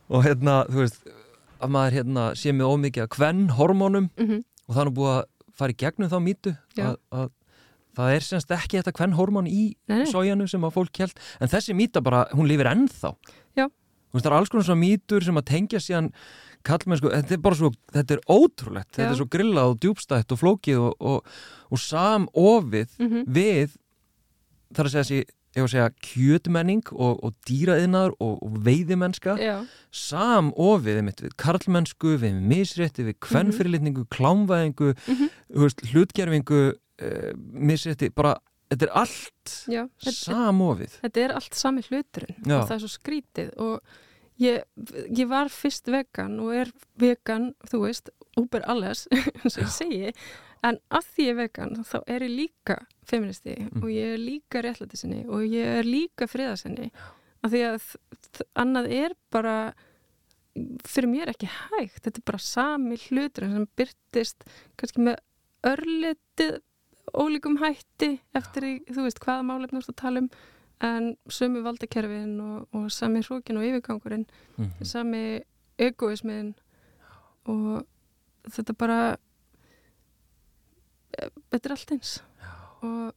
[0.08, 1.00] Og hérna, þú veist
[1.60, 5.24] að maður hérna sé með ómikið að kvenn hormónum Mhm, og það er búið að
[5.56, 7.30] fara í gegnum þá mýtu að, að
[7.96, 9.62] það er semst ekki þetta kvenn hormón í
[10.10, 13.14] sojanu sem að fólk held en þessi mýta bara, hún lifir ennþá.
[13.56, 13.66] Já.
[14.12, 16.10] Veist, það er alls konar svona mýtur sem að tengja síðan
[16.66, 19.10] kallmennsku, þetta er bara svo, þetta er ótrúlegt þetta Já.
[19.14, 21.34] er svo grillað og djúbstætt og flókið og, og,
[21.70, 23.76] og samofið mhm, við
[24.76, 25.24] þar að segja þessi
[25.56, 29.36] ég var að segja kjötmenning og, og dýraðinnar og, og veiðimennska.
[29.96, 35.30] Samofið einmitt við karlmennsku, við misrétti, við kvennfyrirlitningu, klámvæðingu Mhm.
[35.54, 38.36] þú veist, hlutgerfingu uh, misrétti, bara
[38.70, 40.98] þetta er allt já þetta, samofið.
[41.04, 42.56] þetta er allt sami hluturinn Já.
[42.60, 43.80] og það er svo skrítið og
[44.42, 44.62] ég,
[45.16, 49.06] ég var fyrst vegan og er vegan, þú veist úber alles,
[49.44, 50.12] eins og ég segi
[50.64, 53.82] en að því ég er vegan þá er ég líka feministi Mm.
[53.82, 56.90] og ég er líka réttlætisinni og ég er líka friðasinni
[57.42, 57.82] af því að
[58.56, 59.74] annað er bara
[60.86, 64.44] fyrir mér ekki hægt þetta er bara sami hlutur sem byrtist
[64.76, 65.20] kannski með
[65.66, 66.60] örlitið
[67.14, 70.30] ólíkum hætti eftir í, þú veist, hvaða málefni þú tala um
[70.84, 74.26] en sömu valdakerfin og, og sami hrókin og yfirgangurinn
[74.58, 74.72] mm.
[74.84, 75.40] sami
[75.78, 76.54] egoismin
[77.48, 77.86] og
[78.52, 78.98] þetta bara
[81.14, 82.16] þetta er allt eins.
[82.86, 83.14] Og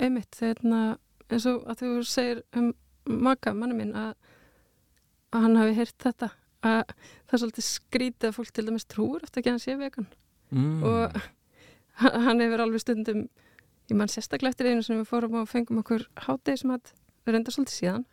[0.00, 0.82] einmitt þeirna
[1.30, 2.72] eins og að þú segir um
[3.10, 4.14] maka manni minn að,
[5.34, 6.30] að hann hafi heyrt þetta
[6.60, 9.76] að það er svolítið skrítið að fólk til dæmis trúur eftir ekki að hann sé
[9.80, 10.08] vegan.
[10.50, 10.82] Mm.
[10.82, 11.20] og
[12.26, 13.20] hann hefur alveg stundum
[13.90, 16.92] ég mann sérstaklega eftir einu sem við fórum og fengum okkur hátegi sem að
[17.30, 18.06] reynda svolítið síðan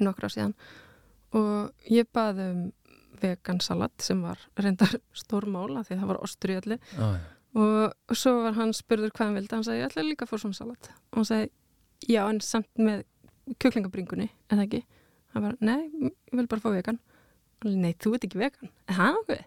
[0.00, 0.54] nokkur á síðan.
[1.36, 2.62] Og ég baði um
[3.20, 6.80] vegan salat sem var reyndar stórmála því það var ostur í öllu.
[6.96, 7.39] Ah, já.
[7.58, 9.54] Og svo var hann spurður hvað hann vildi.
[9.56, 10.90] Hann sagði ég ætla líka að fór svona salat.
[11.10, 11.50] Og hann sagði
[12.10, 13.04] já en samt með
[13.58, 14.82] kjöklingabringunni, en það ekki?
[15.34, 17.00] Hann var, nei, ég vil bara fá vegan.
[17.60, 18.70] Og nei, þú ert ekki vegan.
[18.90, 19.44] Það nokkuð?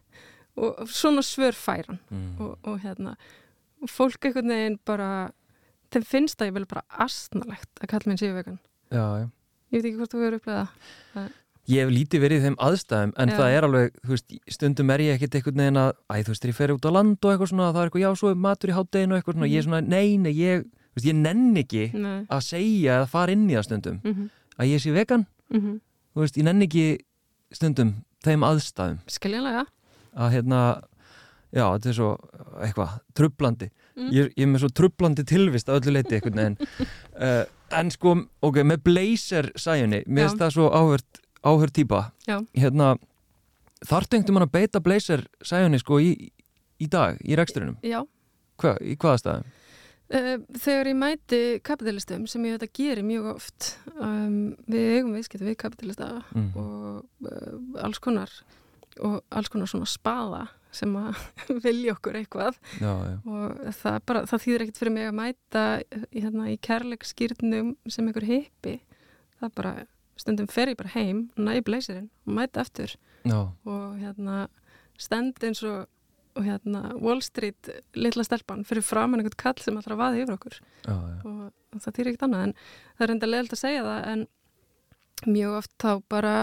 [0.56, 2.00] og svona svör fær hann.
[2.10, 2.40] Mm.
[2.40, 3.16] og, og hérna
[3.82, 5.08] og fólk einhvern veginn bara
[5.94, 8.60] þeim finnst það ég vel bara astnalegt að kalla minn séu vegan.
[8.94, 9.26] Já, já.
[9.74, 11.32] ég veit ekki hvort þú verður upplegað
[11.72, 13.36] Ég hef lítið verið í þeim aðstæðum en Já.
[13.40, 16.48] það er alveg, þú veist, stundum er ég ekkit einhvern veginn að, æ, þú veist,
[16.50, 18.70] ég fer út á land og eitthvað svona, það er eitthvað, já, svo er matur
[18.74, 21.56] í hátteginu og eitthvað svona, ég er svona, nei, nei, ég, þú veist, ég nenn
[21.64, 22.18] ekki Nei.
[22.28, 24.30] að segja eða fara inn í það stundum Mm -hmm.
[24.60, 25.80] að ég sé vegan, Mm
[26.14, 26.98] þú veist, ég nenn ekki
[27.52, 27.94] stundum
[28.24, 29.66] þeim aðstæðum skiljanlega
[30.16, 30.60] að hérna,
[31.54, 32.18] já, þetta er svo
[32.62, 34.10] eitthvað, trublandi Mm.
[34.10, 36.58] ég, ég er með svo trublandi tilvist að öllu leiti einhvern veginn
[37.22, 37.46] uh,
[37.78, 40.30] En sko, ok, með blazer sæjunni, mér Já.
[40.30, 42.06] finnst það svo áhört, áhört típa.
[42.28, 42.38] Já.
[42.56, 42.94] Hérna,
[43.86, 46.14] þar tengtum hann að beita blazer sæjunni sko í,
[46.80, 47.78] í dag, í reksturinnum.
[47.84, 48.02] Já,
[48.62, 49.52] Hva, í hvaða staðum?
[50.14, 55.42] Uh, þegar ég mæti kapitalistum sem ég þetta gerir mjög oft um, við eigum viðskipt
[55.48, 56.52] við kapitalista Mm.
[56.60, 58.30] og uh, alls konar
[59.02, 61.18] og alls konar svona spaða sem að
[61.66, 63.16] vilja okkur eitthvað Já, já.
[63.26, 68.08] og það, bara, það þýðir ekkert fyrir mig að mæta í, hérna, í kærleikskýrnum sem
[68.12, 68.76] einhver hippi
[69.42, 69.74] það bara,
[70.20, 74.48] stundum fer ég bara heim næ blazerinn og mæta aftur Já, og hérna
[75.00, 75.88] stend eins og,
[76.36, 80.60] og hérna Wall Street litla stelpan fyrir framan einhvern kall sem allra vaði yfir okkur
[80.60, 81.18] já, já.
[81.24, 82.56] og það þýr ekkert annað en
[82.98, 84.28] það er enda leðilt að segja það en
[85.34, 86.36] mjög oft þá bara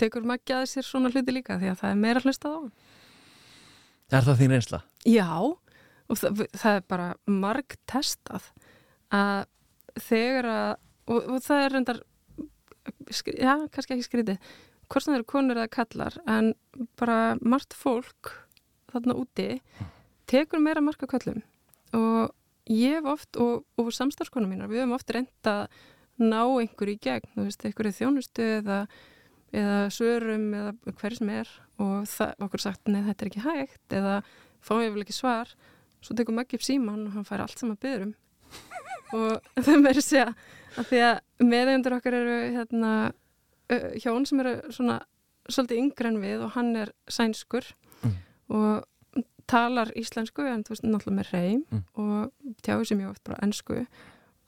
[0.00, 2.60] tekur maggjaði sér svona hluti líka því að það er meira hlustað á.
[4.16, 4.80] Er það þín reynsla?
[5.08, 5.30] Já,
[6.06, 8.50] og það, það er bara marg testað
[9.14, 9.46] að
[10.06, 10.72] þegar að
[11.06, 12.02] og, og það er reyndar
[13.10, 14.54] já, kannski ekki skrítið.
[14.86, 16.52] Hvort sem það eru konur eða kallar en
[16.98, 18.32] bara margt fólk
[18.92, 19.48] þarna úti
[20.30, 21.42] tekur meira marka kallum
[21.96, 22.30] og
[22.70, 25.76] ég hef oft og, og samstarfskonum mínar, við höfum oft reynda að
[26.16, 28.78] ná einhverju í gegn, þú veist, einhverju þjónustu eða,
[29.52, 31.50] eða svörum eða hverju sem er.
[31.82, 34.14] Og það, okkur sagt, nei þetta er ekki hægt eða
[34.64, 35.52] fáum ég vel ekki svar.
[36.00, 38.14] Svo tekum Maggi upp síman og hann fær allt sem að byður um.
[39.16, 40.30] Og það meiri segja
[40.76, 42.92] að því að meðeigjandur okkar eru hérna
[44.02, 45.00] hjón sem eru svona
[45.50, 47.72] svolítið yngre en við og hann er sænskur
[48.04, 48.12] Mm.
[48.50, 51.82] og talar íslensku en þú veist náttúrulega með reym Mm.
[51.96, 53.86] og tjáir sem ég oft bara ennsku og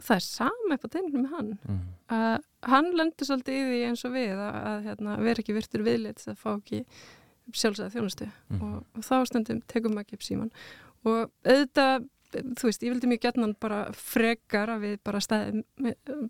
[0.03, 1.81] það er sama upp á tegnum með hann Mm.
[2.11, 5.83] að hann lendur svolítið í því eins og við að, að hérna, vera ekki virtur
[5.83, 6.85] viðlit að fá ekki
[7.53, 8.63] sjálfsæða þjónustu Mhm.
[8.63, 10.51] og, og þá stundum tegum maður ekki upp síman
[11.05, 15.63] og auðvitað þú veist, ég vildi mjög gætnan bara frekar að við bara stæðum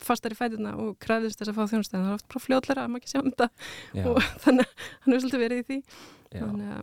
[0.05, 2.85] fastar í fætuna og krefðist þess að fá þjónustu en það er oft bara fljóðlega
[2.85, 3.49] að maður ekki sjá um þetta.
[4.05, 5.81] Og þannig að hann hefur svolítið verið í því.
[6.37, 6.81] Þannig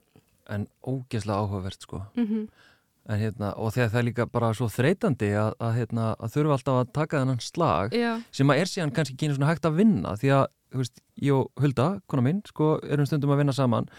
[0.55, 2.05] En ógeðslega áhugavert sko.
[2.19, 2.47] mm
[3.05, 6.55] En hérna, og þegar það er líka bara svo þreytandi að, að, hérna, að þurfa
[6.55, 10.13] alltaf að taka þennan slag já, sem að er síðan kannski ekki hægt að vinna
[10.17, 13.91] því að, þú veist, ég og Hulda, kona mín, sko, erum stundum að vinna saman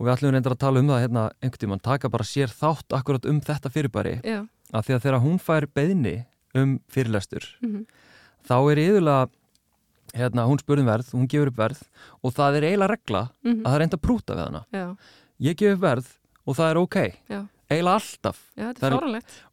[0.00, 2.96] og við ætlum reyndar að tala um það hérna einhvern tímann, taka bara sér þátt
[2.96, 4.40] akkurat um þetta fyrirbæri, já,
[4.72, 6.14] að því að þegar hún fær beðni
[6.56, 7.84] um fyrirlestur, mm
[8.40, 9.28] þá er yfirlega
[10.16, 11.82] hérna, hún spurðum verð, hún gefur upp verð
[12.24, 13.20] og það er eiginlega regla
[13.60, 14.62] að það er enda að prúta við hana.
[14.72, 14.86] já,
[15.44, 16.08] Ég gef upp verð
[16.48, 16.96] og það er ok,
[17.28, 17.40] já,
[17.70, 18.40] eiginlega alltaf.
[18.56, 18.96] Er er-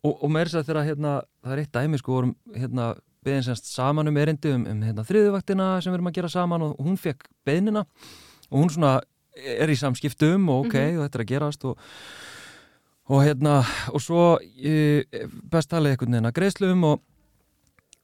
[0.08, 1.12] og, og með þess að þegar hérna,
[1.44, 2.88] það er eitt dæmi sko, vorum hérna
[3.28, 6.62] beðin semst saman um erindi um, um hérna, þriðuvaktina sem við erum að gera saman
[6.70, 7.84] og hún fekk beðnina
[8.48, 8.96] og hún svona
[9.46, 10.98] er í samskiptum og ok, Mhm.
[11.00, 11.78] og þetta er að gerast og,
[13.10, 15.04] og hérna og svo e,
[15.52, 17.02] best talið einhvern veginn að greiðslum og,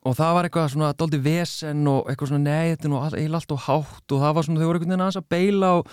[0.05, 3.35] og það var eitthvað svona doldi vesen og eitthvað svona nei, þetta er nú all-
[3.39, 5.87] allt og hátt og það var svona, þau voru einhvern veginn aðeins að beila og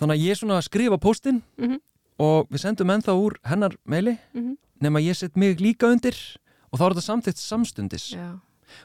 [0.00, 1.78] þannig að ég svona skrifa póstinn mm
[2.20, 4.56] og við sendum ennþá úr hennar meili -hmm.
[4.82, 6.12] nema ég set mig líka undir
[6.70, 8.38] og þá er þetta samþýtt samstundis já,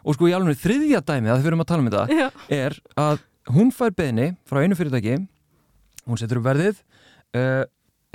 [0.05, 2.79] og sko í alveg þriðja dæmi að við erum að tala um þetta já, er
[2.95, 3.19] að
[3.51, 5.27] hún fær beðni frá einu fyrirtæki
[6.07, 6.81] hún setur upp verðið
[7.35, 7.63] uh,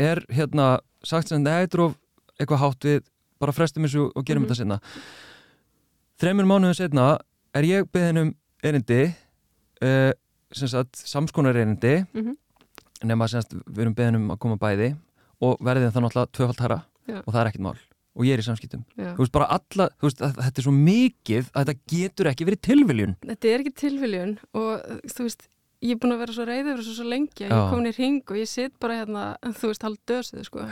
[0.01, 1.97] er hérna sagt sem þetta heitur of
[2.41, 3.03] eitthvað hátt við
[3.41, 4.51] bara frestum þessu og gerum Mhm.
[4.51, 4.81] þetta senna
[6.21, 7.07] þremur mánuðum setna
[7.57, 8.33] er ég beðin um
[8.65, 9.03] erindi
[9.83, 10.13] uh,
[10.53, 12.37] sem sagt samskonar erindi Mhm.
[13.05, 14.97] nema sem sagt við erum beðin um að koma bæði
[15.41, 17.23] og verðið það náttúrulega tvöfald herra Já.
[17.27, 17.79] og það er ekkert mál
[18.17, 18.83] og ég er í samskiptum
[19.17, 23.15] veist bara alla, þú veist þetta er svo mikið að þetta getur ekki verið tilviljun
[23.25, 25.47] Þetta er ekki tilviljun og þú veist,
[25.81, 27.69] ég er búin að vera svo reyður og svo, svo lengi að ég Já.
[27.73, 29.25] komin í ring og ég sit bara hérna,
[29.57, 30.65] þú veist, hálf dösuð sko.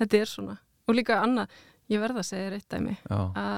[0.00, 0.56] Þetta er svona.
[0.84, 1.54] Og líka annað,
[1.92, 3.56] ég verða að segja þér eitt dæmi Já, að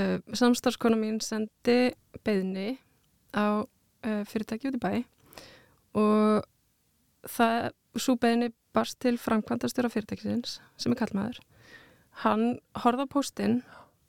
[0.00, 1.78] uh, samstarfskona mín sendi
[2.26, 2.74] beðni
[3.32, 4.92] á uh, fyrirtæki út í bæ
[5.94, 6.44] og
[7.30, 11.38] það, svo beðni barst til framkvæmdastjóra fyrirtækisins sem er kallmaður.
[12.24, 13.56] Hann horfði á póstinn,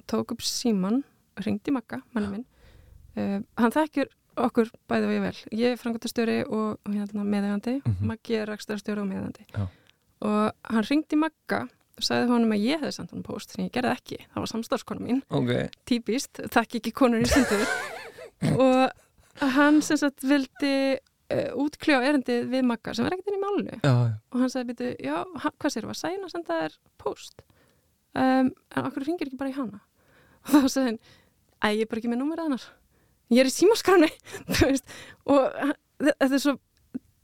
[0.09, 1.03] tók upp síman,
[1.45, 2.45] ringdi Magga, manni minn.
[3.15, 5.37] Uh, hann þekkjur okkur bæði og ég vel.
[5.55, 8.05] Ég er framkvæmdastjóri og hérna, meðegandi, Mhm.
[8.11, 9.45] Maggi er rekstrarstjóri og meðegandi.
[9.55, 9.67] Já.
[10.25, 11.61] Og hann ringdi Magga
[11.95, 14.17] og sagði honum að ég hefði sendt hann póst, sem ég gerði ekki.
[14.33, 17.65] Það var samstarfskona mín ok típist, þekki ekki konur í sundur
[18.65, 18.91] og
[19.55, 20.73] hann sem sagt vildi
[21.31, 23.93] uh, útkljá erindið við Magga sem var ekkert inn í málinu Já,
[24.31, 25.23] og hann sagði, byrju, já,
[25.59, 27.41] hvað sér, var sæn að senda þér post
[28.15, 29.79] um, en okkur ringir ekki bara í hana
[30.45, 30.99] og þá sagði hann,
[31.63, 32.67] æ, ég er bara ekki með númerið hennar
[33.33, 34.11] ég er í símaskráni
[35.31, 36.57] og þetta er svo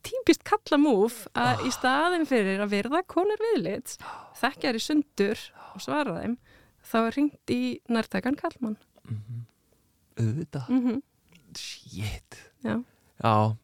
[0.01, 3.97] típist kalla múf að í staðin fyrir að verða konur viðlit
[4.39, 5.43] þekkjar í sundur
[5.75, 6.37] og svara þeim
[6.81, 8.79] þá er ringt í nærtækan kallmann
[10.19, 10.69] auðvitað.
[10.69, 11.01] Mm -hmm.
[11.57, 12.39] shit.
[12.63, 12.83] Já.
[13.23, 13.55] já.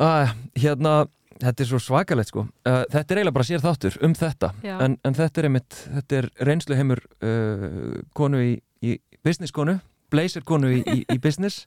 [0.00, 1.06] Uh, hérna
[1.40, 2.46] þetta er svo svakalegt sko.
[2.66, 4.52] Uh, þetta er eiginlega bara sér þáttur um þetta.
[4.64, 9.80] En, en þetta er einmitt, þetta er reynslu heimur uh, konu í, í business konu,
[10.10, 11.64] blazer konu í, í, í business,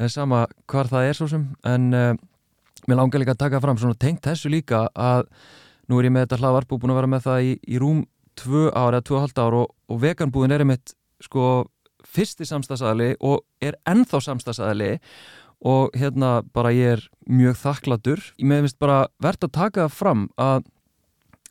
[0.00, 2.10] uh, sama hvar það er svo sem, en uh,
[2.86, 5.26] mér langar líka að taka fram svona tengt þessu líka að
[5.86, 8.04] nú er ég með þetta hlaðvarp og búin að vera með það í, í rúm
[8.36, 11.66] tvö ár eða tvö halvt ár og, og veganbúðin er einmitt sko
[12.06, 14.92] fyrsti samstagsæðli og er ennþá samstagsæðli
[15.66, 20.26] og hérna bara ég er mjög þakkladur ég meðvist bara verðt að taka það fram
[20.36, 20.66] að,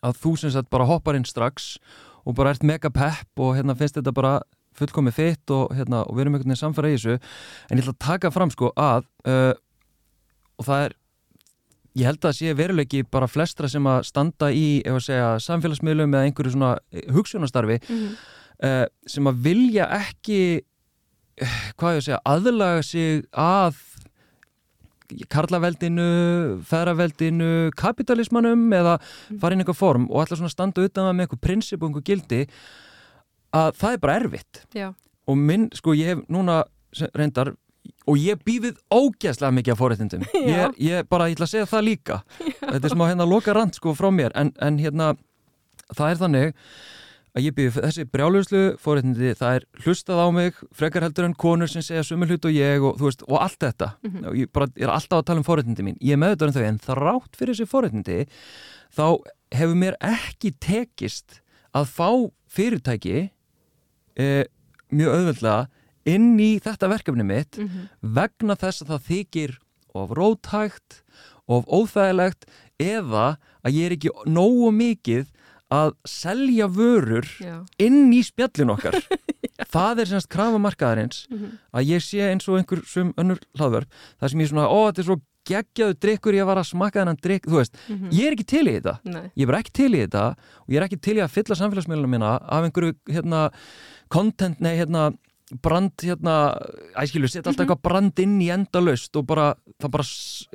[0.06, 1.76] að þú sem sagt bara hoppar inn strax
[2.26, 4.36] og bara ert mega pepp og hérna finnst þetta bara
[4.80, 7.96] fullkomið fitt og, hérna, og við erum einhvern veginn samfæra í þessu en ég ætla
[7.96, 9.54] að taka fram sko að uh,
[10.60, 10.96] og það er
[11.96, 14.68] ég held að það sé veruleiki bara flestra sem að standa í
[15.04, 16.74] segja samfélagsmiðlum eða einhverju svona
[17.16, 20.40] hugsunastarfi uh, sem að vilja ekki
[21.80, 23.80] hvað ég að segja, aðlaga sig að
[25.30, 26.06] karlaveldinu,
[26.66, 28.96] feðraveldinu kapitalismanum eða
[29.30, 32.08] inn í einhver form og ætla svona að standa utan með einhver prinsip og einhver
[32.08, 32.42] gildi
[33.56, 34.64] að það er bara erfitt.
[34.76, 34.90] Já.
[35.26, 36.64] og minn, sko, ég hef núna
[37.18, 37.56] reyndar
[38.06, 40.26] og ég býðið ógæslega mikið af forréttindum.
[40.46, 42.20] Ég, ég bara, ég ætla að segja það líka.
[42.62, 44.34] Þetta er smá hérna loka rand sko frá mér.
[44.38, 45.16] En, en hérna,
[45.92, 46.60] það er þannig
[47.36, 51.68] að ég býði þessi brjáluslu forréttindi, það er hlustað á mig frekar heldur en konur
[51.68, 53.90] sem segja sumul hlut og ég og, þú veist, og allt þetta.
[54.30, 55.98] Og ég bara ég er alltaf að tala um forréttindi mín.
[56.00, 58.20] Ég er meðutur um þau, en þrátt fyrir þessi forréttindi
[58.96, 59.06] þá
[59.58, 61.42] hefur mér ekki tekist
[61.76, 62.10] að fá
[62.56, 63.26] fyrirtæki
[64.16, 64.46] eh,
[64.92, 65.68] mjög auðveldlega
[66.06, 67.58] inn í þetta verkefni mitt
[68.02, 69.56] vegna þess að það þykir
[69.96, 71.02] of rótægt,
[71.48, 72.46] of óþægilegt
[72.82, 75.32] eða að ég er ekki nógu mikið
[75.74, 77.56] að selja vörur Já.
[77.82, 78.98] inn í spjallin okkar.
[79.76, 81.24] Það er semst krafa markaðarins
[81.76, 83.88] að ég sé eins og einhver sum önnur hlaðvörp
[84.20, 87.20] það sem ég svona, ó þetta er svo geggjaðu drikkur ég var að smaka þennan
[87.22, 87.76] drikk, þú veist.
[88.12, 89.26] Ég er ekki til í þetta, Nei.
[89.38, 91.58] ég er bara ekki til í þetta og ég er ekki til í að fylla
[91.60, 93.42] samfélagsmiðlunum minna af einhverju hérna
[94.14, 95.08] content, nei hérna
[95.62, 96.36] brand hérna,
[96.98, 99.52] æskilu, setja alltaf eitthvað brand inn í endalaust og bara
[99.82, 100.08] það bara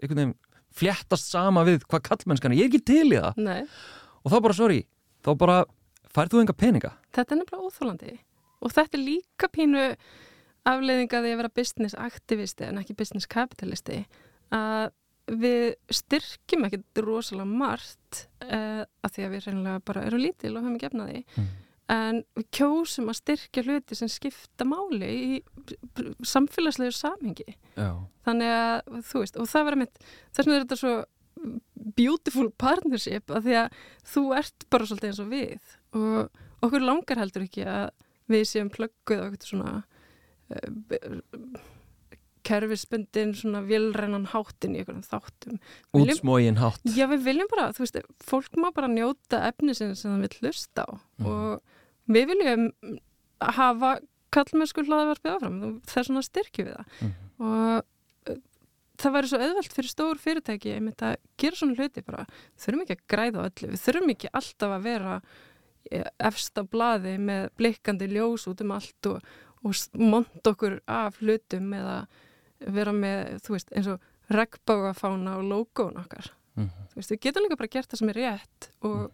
[0.03, 0.37] einhvern veginn
[0.81, 3.39] fléttast sama við hvað kallmennskan er, ég er ekki til í það.
[3.47, 3.61] Nei.
[4.25, 4.81] og þá bara, sorry,
[5.25, 5.59] þá bara
[6.11, 6.93] færð þú enga peninga?
[7.14, 8.16] Þetta er nefnilega óþólandi
[8.61, 9.85] og þetta er líka pínu
[10.71, 14.03] afleiðinga því að vera business aktivisti en ekki business kapitalisti
[14.53, 14.91] að
[15.31, 20.64] við styrkjum ekkert rosalega margt uh, að því að við reynilega bara erum lítil og
[20.64, 21.47] höfum ekki efnaði Mm.
[21.91, 25.39] en við kjósum að styrkja hluti sem skipta máli í
[26.27, 27.55] samfélagslegu samhengi.
[27.77, 27.95] Já,
[28.27, 29.99] þannig að þú veist og það var mitt,
[30.35, 30.93] þess vegna er þetta svo
[31.97, 33.78] beautiful partnership að því að
[34.12, 37.91] þú ert bara svolítið eins og við og okkur langar heldur ekki að
[38.31, 39.72] við séum plögguð á eitthvað svona
[40.51, 41.61] uh,
[42.47, 45.59] kerfisbundin svona vilrennan háttin í einhverjum þáttum
[46.01, 50.24] útsmógin hátt Já, við viljum bara, þú veist, fólk má bara njóta efnisins sem það
[50.24, 51.26] vil hlusta á Mhm.
[51.26, 51.62] og
[52.09, 52.64] við viljum
[53.41, 53.99] hafa
[54.33, 57.12] kallmennsku hlaðavarpið áfram, það er svona styrki við það Mhm.
[57.41, 57.85] og
[59.01, 62.27] það væri svo auðvelt fyrir stór fyrirtæki einmitt að gera svona hluti bara
[62.61, 65.21] þurfum ekki að græða öllu, við þurfum ekki alltaf að vera
[66.21, 69.31] efst á blaði með blikkandi ljós út um allt og,
[69.65, 71.97] og mont okkur af hlutum eða
[72.61, 76.33] vera með, þú veist, eins og regnbágafána og logoun okkar.
[76.59, 76.87] Mhm.
[76.91, 79.13] þú veist, við getum líka bara gert það sem er rétt og,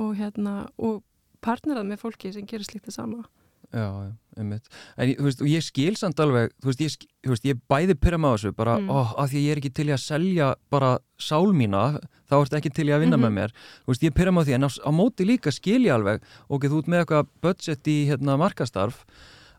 [0.00, 1.02] og hérna og
[1.44, 3.24] partnerað með fólki sem gerir slíkt það sama
[3.72, 4.66] Já, einmitt.
[4.98, 7.94] En veist, og ég skil samt alveg, þú veist, ég, sk- þú veist, ég bæði
[7.94, 8.88] pyrra með þessu, bara, Mm.
[8.90, 12.34] ó, af því að ég er ekki til í að selja bara sál mína, þá
[12.42, 13.24] ertu ekki til í að vinna Mhm.
[13.26, 13.50] með mér.
[13.84, 16.62] Þú veist, ég pyrra með því, en á, á móti líka skil ég alveg, ok,
[16.64, 19.04] þú ert með eitthvað budget í hérna markastarf,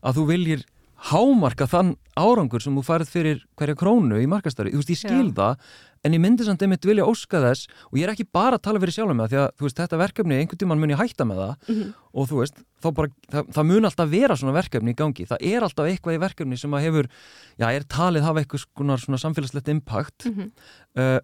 [0.04, 0.66] að þú viljir
[1.10, 4.74] hámarka þann árangur sem þú færð fyrir hverja krónu í markastarfi.
[4.76, 5.34] Þú veist, ég skil Já.
[5.40, 5.64] það,
[6.06, 8.82] en ég myndi samt einmitt vilja óska þess, og ég er ekki bara að tala
[8.82, 11.26] fyrir sjálf með það, því að, þú veist, þetta verkefni, einhvern tímann mun ég hætta
[11.30, 11.94] með það, Mhm.
[12.14, 15.62] og þú veist, bara, það, það mun alltaf vera svona verkefni í gangi, það er
[15.62, 17.08] alltaf eitthvað í verkefni sem að hefur,
[17.60, 20.52] já, er talið hafa eitthvað svona, svona samfélagslegt impact Mhm.
[20.98, 21.20] uh,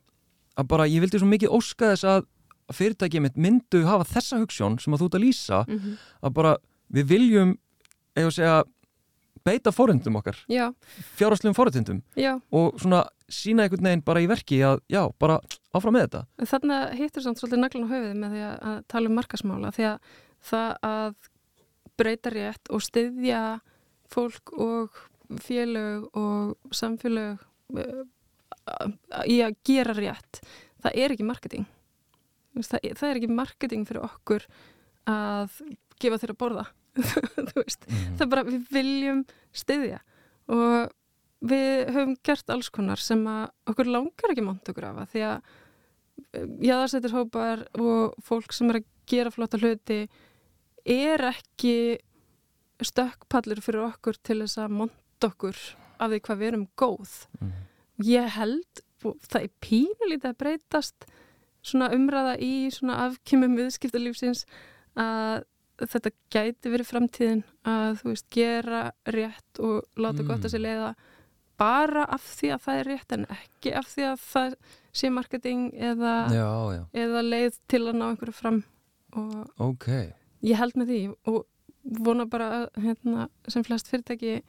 [0.58, 2.26] að bara, ég vildi svo mikið óska þess að
[2.74, 5.98] fyrirtækið mitt myndu hafa þessa hugssjón sem að þú ert að lýsa, Mhm.
[6.24, 6.58] að bara
[6.92, 7.58] við viljum,
[8.16, 8.64] eða segja
[9.48, 10.68] beita fórhundum okkar, Já,
[11.20, 12.04] fjárhastlegum fórhundum
[12.52, 15.40] og svona sína einhvern veginn bara í verki að, já, bara
[15.76, 16.22] áfram með þetta.
[16.52, 19.88] Þannig hittur samt svolítið naglan á höfuðið með því að, að tala um markasmála því
[19.90, 20.14] að
[20.48, 21.32] það að
[21.98, 23.42] breyta rétt og styðja
[24.14, 25.02] fólk og
[25.44, 27.42] félög og samfélög
[27.76, 28.06] uh,
[29.28, 30.40] í að gera rétt
[30.84, 31.68] það er ekki marketing.
[32.58, 34.46] Það er ekki marketing fyrir okkur
[35.08, 35.60] að
[36.02, 36.66] gefa þeirra borða
[37.58, 39.24] veist, það er bara við viljum
[39.56, 40.02] styðja.
[40.54, 40.94] Og
[41.48, 45.56] við höfum gert alls konar sem að okkur langar ekki montografa því að
[46.66, 50.00] jáðarsettir hópar og fólk sem er að gera flotta hluti
[50.88, 52.00] er ekki
[52.84, 55.60] stökkpallur fyrir okkur til þess að monta okkur
[55.98, 57.14] af því hvað við erum góð.
[57.42, 57.54] Mm.
[58.06, 61.08] ég held það er pínulítið að breytast
[61.66, 64.46] svona umræða í svona afkymum viðskiptalífsins
[64.98, 65.46] að
[65.78, 70.28] þetta gæti verið framtíðin að þú veist gera rétt og láta Mm.
[70.28, 70.96] gott að sér leiða
[71.58, 74.56] bara af því að það er rétt en ekki af því að það
[74.94, 78.64] sé marketing eða, Já, já, eða leið til að ná einhverju fram
[79.14, 79.88] og ok
[80.44, 81.46] ég held með því og
[81.84, 84.42] vona bara að hérna, sem flest fyrirtæki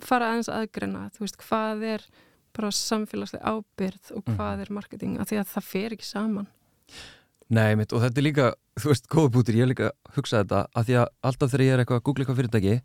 [0.00, 2.04] fara aðeins aðgreina, þú veist, hvað er
[2.54, 4.60] bara samfélagslega ábyrð og hvað Mhm.
[4.62, 6.46] er marketing, af því að það fer ekki saman
[7.50, 10.42] Nei, mitt, og þetta er líka, þú veist, góða bútur, ég er líka að hugsa
[10.42, 12.76] þetta, að því að alltaf þegar ég er eitthvað að googla eitthvað fyrirtæki,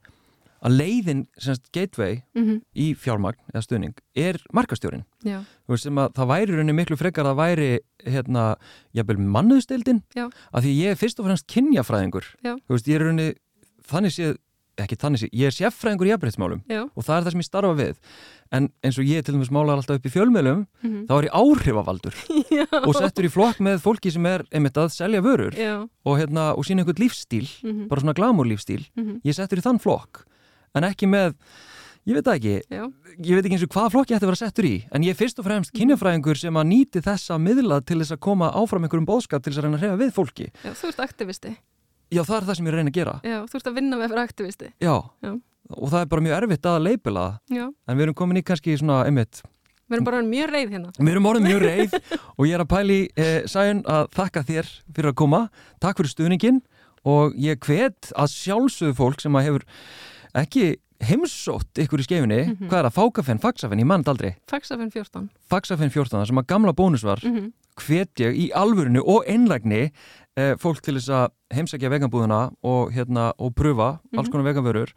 [0.67, 2.61] að leiðin, semst, gateway mm -hmm.
[2.73, 5.05] í fjármagn eða stuðning, er markastjórin.
[5.67, 7.69] Veist, sem að það væri rauninni miklu frekar að væri,
[8.03, 8.55] hérna,
[8.93, 12.25] jafnvel mannuðstildin, að því ég er fyrst og fremst kynjafræðingur.
[12.67, 13.35] Veist, ég er rauninni,
[13.87, 14.37] þannig séð,
[14.81, 17.47] ekki þannig séð, ég er sérfræðingur í jafnbreytsmálum já, og það er það sem ég
[17.47, 18.01] starfa við.
[18.57, 21.33] En eins og ég til dæmis málar alltaf upp í fjölmiðlum, mm þá er ég
[21.35, 22.15] áhrifavaldur
[22.59, 22.65] já.
[22.79, 26.63] og settur í flokk með fólki sem er einmitt að selja vörur og, hérna, og
[26.67, 29.21] sína einhvern lífstíl, mm bara svona glamúr lífstíl -hmm.
[29.23, 30.25] ég settur í þann flokk
[30.75, 31.33] en ekki með,
[32.05, 32.83] ég veit það ekki já,
[33.23, 35.09] ég veit ekki eins og hvaða flokk ég ætti að vera settur í en ég
[35.09, 38.83] er fyrst og fremst kynjafræðingur sem að nýti þessa miðla til þess að koma áfram
[38.83, 41.76] einhverjum bóðskap til þess að reyna að
[42.11, 43.19] já, það er það sem ég reyna að gera.
[43.23, 44.71] Já, þú ert að vinna með fyrir aktivisti.
[44.83, 45.31] Já, Já.
[45.77, 47.37] og það er bara mjög erfitt að leipila það.
[47.57, 49.41] Já, en við erum komin í kannski svona, einmitt
[49.87, 50.89] við erum bara mjög reyð hérna.
[50.99, 51.93] Við erum orðin mjög reið
[52.37, 55.39] og ég er að pæli eh, Sæjun að þakka þér fyrir að koma.
[55.79, 56.57] Takk fyrir stuðningin
[57.07, 59.63] og ég hvet að sjálfsögðu fólk sem að hefur
[60.43, 60.65] ekki
[61.07, 62.67] heimsótt ykkur í skefinni, Mhm.
[62.67, 64.35] hvað er það, Fákafen, Faxafen, ég mann þetta aldrei.
[64.49, 67.51] Faxafinn 14 Faxafen 14, það sem að gamla bónus var mm -hmm.
[67.77, 69.91] hvet ég í alvörinu og einlægni
[70.61, 74.31] fólk til þess að heimsækja veganbúðuna og, hérna, og pröfa alls Mhm.
[74.31, 74.91] konar veganvörur.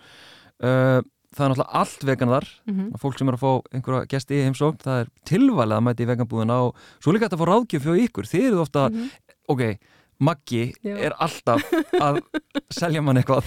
[0.60, 1.00] Uh,
[1.32, 4.82] það er náttúrulega allt veganar Mm fólk sem er að fá einhverja gesti í heimsókn
[4.82, 7.94] það er tilvalið að mæti í veganbúðuna og svo líka hægt að fá ráðgjöf hjá
[8.04, 8.26] ykkur.
[8.28, 9.10] Þið eru ofta, -hmm.
[9.48, 9.78] ok,
[10.20, 10.96] Maggi Já.
[10.98, 11.62] er alltaf
[11.96, 12.20] að
[12.80, 13.44] selja mann eitthvað.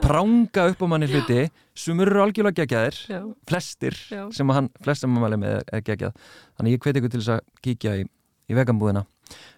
[0.00, 2.96] Pranga upp á manni hluti sumur eru algjörlega geggjaðir.
[3.10, 4.30] Já, flestir Já.
[4.32, 6.12] sem hann, flest sem að mæli með er, geggjað
[6.56, 8.04] þannig ég hveti ykkur til þess að kíkja í,
[8.48, 9.04] í veganbúðina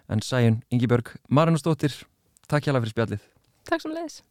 [0.09, 1.93] en Sæjun Ingibjörg Marinusdóttir,
[2.47, 3.29] takk hjá fyrir spjallið.
[3.67, 4.21] Takk sem leiðis